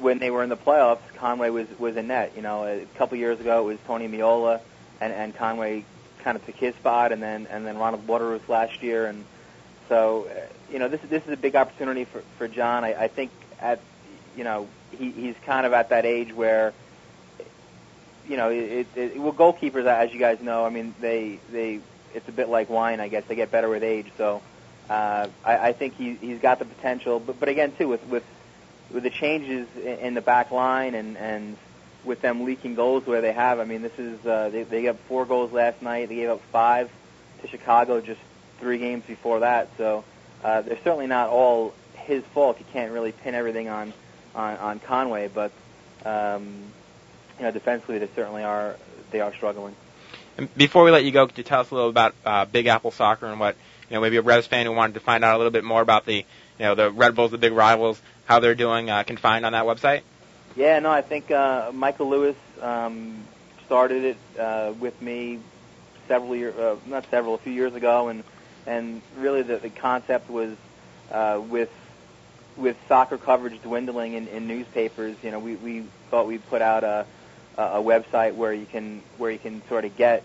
[0.00, 2.32] when they were in the playoffs, Conway was was in net.
[2.36, 4.60] You know, a couple years ago it was Tony Meola,
[5.00, 5.84] and and Conway
[6.24, 9.24] kind of took his spot, and then and then Ronald Waterreus last year, and
[9.88, 10.40] so uh,
[10.72, 12.82] you know this is this is a big opportunity for for John.
[12.82, 13.80] I, I think at
[14.36, 16.72] you know he he's kind of at that age where
[18.26, 21.80] you know it, it well goalkeepers as you guys know I mean they they
[22.14, 23.24] it's a bit like wine I guess.
[23.28, 24.10] They get better with age.
[24.16, 24.40] So
[24.88, 27.20] uh, I, I think he he's got the potential.
[27.20, 28.24] But but again too with with
[28.90, 31.56] with the changes in the back line and and
[32.04, 34.98] with them leaking goals where they have I mean this is uh, they they got
[35.08, 36.90] four goals last night they gave up five
[37.42, 38.20] to Chicago just
[38.60, 40.04] three games before that so
[40.42, 43.92] uh, they're certainly not all his fault you can't really pin everything on
[44.34, 45.52] on, on Conway but
[46.04, 46.64] um,
[47.38, 48.76] you know, defensively they certainly are
[49.10, 49.74] they are struggling.
[50.36, 52.66] And before we let you go, could you tell us a little about uh, Big
[52.66, 53.56] Apple Soccer and what
[53.88, 55.80] you know maybe a Revs fan who wanted to find out a little bit more
[55.80, 56.24] about the you
[56.58, 59.64] know the Red Bulls, the big rivals, how they're doing uh, can find on that
[59.64, 60.02] website?
[60.56, 63.24] Yeah, no, I think uh, Michael Lewis um,
[63.66, 65.40] started it uh, with me
[66.06, 68.22] several years, uh, not several, a few years ago, and
[68.66, 70.56] and really the, the concept was
[71.10, 71.70] uh, with
[72.56, 75.16] with soccer coverage dwindling in, in newspapers.
[75.22, 77.04] You know, we we thought we'd put out a
[77.58, 80.22] a website where you can where you can sort of get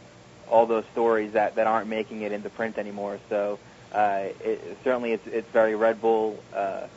[0.47, 3.19] all those stories that that aren't making it into print anymore.
[3.29, 3.57] So
[3.93, 6.87] uh, it, certainly it's it's very Red Bull uh,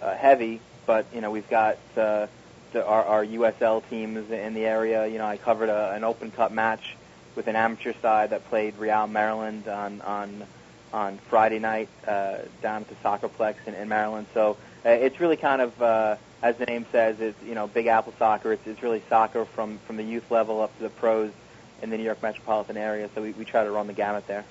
[0.00, 2.28] uh, heavy, but you know we've got uh,
[2.72, 5.06] the, our, our USL teams in the area.
[5.06, 6.96] You know I covered a, an Open Cup match
[7.34, 10.44] with an amateur side that played Real Maryland on on
[10.92, 14.26] on Friday night uh, down at the Soccerplex in, in Maryland.
[14.34, 17.86] So uh, it's really kind of uh, as the name says, it's you know Big
[17.86, 18.52] Apple soccer.
[18.52, 21.30] It's, it's really soccer from from the youth level up to the pros
[21.82, 23.08] in the New York metropolitan area.
[23.14, 24.44] So we, we try to run the gamut there.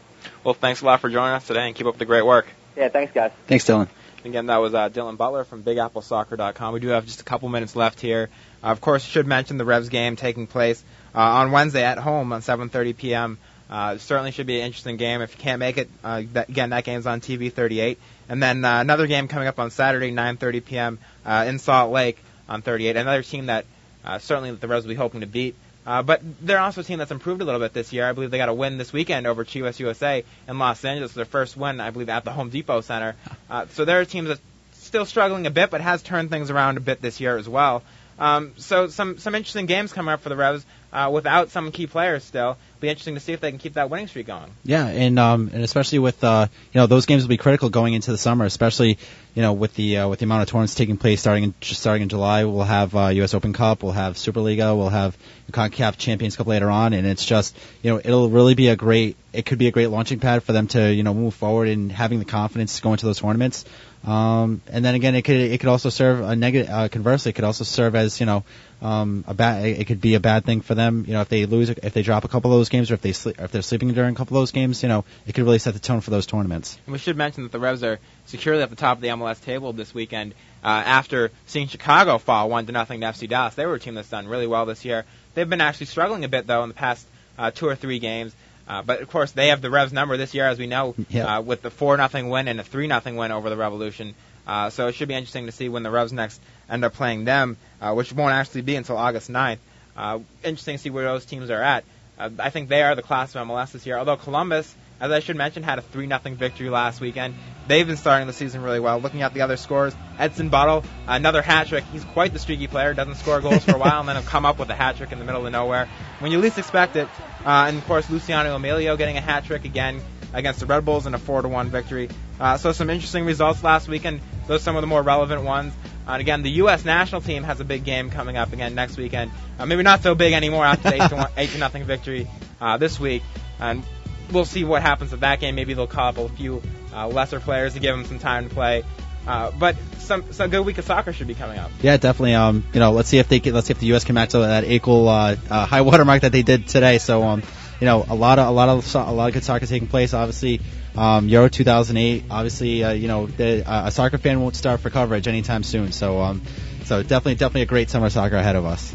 [0.43, 2.47] Well, thanks a lot for joining us today, and keep up the great work.
[2.75, 3.31] Yeah, thanks, guys.
[3.47, 3.87] Thanks, Dylan.
[4.27, 6.73] Again, that was uh, Dylan Butler from BigAppleSoccer.com.
[6.73, 8.29] We do have just a couple minutes left here.
[8.61, 10.83] Uh, of course, should mention the Revs game taking place
[11.15, 13.37] uh, on Wednesday at home on 7:30 p.m.
[13.69, 15.21] Uh, certainly should be an interesting game.
[15.21, 17.99] If you can't make it, uh, that, again, that game's on TV 38.
[18.29, 20.99] And then uh, another game coming up on Saturday, 9:30 p.m.
[21.25, 22.17] Uh, in Salt Lake
[22.49, 22.97] on 38.
[22.97, 23.65] Another team that
[24.03, 25.55] uh, certainly the Revs will be hoping to beat.
[25.87, 28.07] Uh, but they're also a team that's improved a little bit this year.
[28.07, 31.13] I believe they got a win this weekend over Chivas USA in Los Angeles.
[31.13, 33.15] Their first win, I believe, at the Home Depot Center.
[33.49, 34.41] Uh, so they're a team that's
[34.73, 37.81] still struggling a bit, but has turned things around a bit this year as well.
[38.19, 41.87] Um, so some some interesting games coming up for the Revs uh, without some key
[41.87, 42.57] players still.
[42.79, 44.51] Be interesting to see if they can keep that winning streak going.
[44.63, 47.93] Yeah, and um, and especially with uh, you know those games will be critical going
[47.93, 48.99] into the summer, especially
[49.33, 52.03] you know with the uh, with the amount of tournaments taking place starting in starting
[52.03, 52.45] in July.
[52.45, 53.33] We'll have uh, U.S.
[53.33, 55.17] Open Cup, we'll have Superliga, we'll have
[55.51, 59.17] Concacaf Champions Cup later on, and it's just you know it'll really be a great
[59.33, 61.91] it could be a great launching pad for them to you know move forward and
[61.91, 63.65] having the confidence to go into those tournaments.
[64.05, 66.69] Um, and then again, it could it could also serve a negative.
[66.69, 68.43] Uh, conversely, it could also serve as you know
[68.81, 69.65] um, a bad.
[69.65, 71.05] It could be a bad thing for them.
[71.07, 73.01] You know, if they lose, if they drop a couple of those games, or if
[73.01, 75.33] they sleep, or if they're sleeping during a couple of those games, you know, it
[75.33, 76.77] could really set the tone for those tournaments.
[76.85, 79.41] And we should mention that the Revs are securely at the top of the MLS
[79.43, 80.33] table this weekend
[80.63, 83.55] uh, after seeing Chicago fall one to nothing to FC Dallas.
[83.55, 85.05] They were a team that's done really well this year.
[85.33, 87.05] They've been actually struggling a bit though in the past
[87.37, 88.35] uh, two or three games.
[88.67, 91.37] Uh, but of course, they have the Revs number this year, as we know, Yeah.
[91.37, 94.13] uh, with the four nothing win and a three nothing win over the Revolution.
[94.45, 96.39] Uh, so it should be interesting to see when the Revs next
[96.69, 99.57] end up playing them, uh, which won't actually be until August 9th.
[99.95, 101.83] Uh, interesting to see where those teams are at.
[102.19, 103.97] Uh, I think they are the class of MLS this year.
[103.97, 107.35] Although Columbus, as I should mention, had a three nothing victory last weekend.
[107.67, 108.99] They've been starting the season really well.
[108.99, 111.83] Looking at the other scores, Edson Buddle, another hat trick.
[111.91, 112.93] He's quite the streaky player.
[112.93, 115.11] Doesn't score goals for a while, and then he'll come up with a hat trick
[115.11, 115.87] in the middle of nowhere
[116.19, 117.07] when you least expect it.
[117.45, 120.01] Uh, and of course, Luciano Emilio getting a hat trick again
[120.33, 122.09] against the Red Bulls in a four to one victory.
[122.39, 124.21] Uh, so some interesting results last weekend.
[124.47, 125.73] Those are some of the more relevant ones.
[126.07, 126.85] Uh, and again, the U.S.
[126.85, 129.31] national team has a big game coming up again next weekend.
[129.59, 132.27] Uh, maybe not so big anymore after the eight to, one, eight to nothing victory
[132.61, 133.23] uh, this week.
[133.59, 133.83] And
[134.31, 135.55] we'll see what happens with that game.
[135.55, 136.61] Maybe they'll call up a few
[136.93, 138.83] uh, lesser players to give them some time to play.
[139.27, 141.69] Uh, but some some good week of soccer should be coming up.
[141.81, 142.33] Yeah, definitely.
[142.33, 144.05] Um, you know, let's see if they can, let's see if the U.S.
[144.05, 146.97] can match that equal uh, uh, high water mark that they did today.
[146.97, 147.43] So um,
[147.81, 149.89] you know, a lot of a lot of so- a lot of good soccer taking
[149.89, 150.13] place.
[150.13, 150.61] Obviously,
[150.95, 152.25] um, Euro 2008.
[152.29, 155.91] Obviously, uh, you know, the, uh, a soccer fan won't start for coverage anytime soon.
[155.91, 156.41] So, um,
[156.85, 158.93] so definitely, definitely a great summer soccer ahead of us.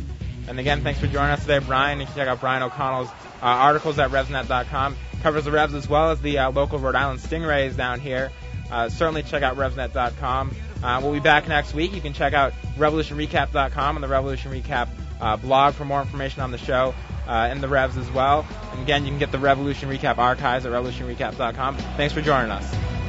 [0.49, 2.01] And again, thanks for joining us today, Brian.
[2.01, 3.13] You can check out Brian O'Connell's uh,
[3.43, 4.97] articles at RevsNet.com.
[5.23, 8.31] Covers the Revs as well as the uh, local Rhode Island Stingrays down here.
[8.71, 10.55] Uh, certainly check out RevsNet.com.
[10.83, 11.93] Uh, we'll be back next week.
[11.93, 14.89] You can check out RevolutionRecap.com and the Revolution Recap
[15.21, 16.95] uh, blog for more information on the show
[17.29, 18.47] uh, and the Revs as well.
[18.73, 21.77] And again, you can get the Revolution Recap archives at RevolutionRecap.com.
[21.77, 23.02] Thanks for joining us.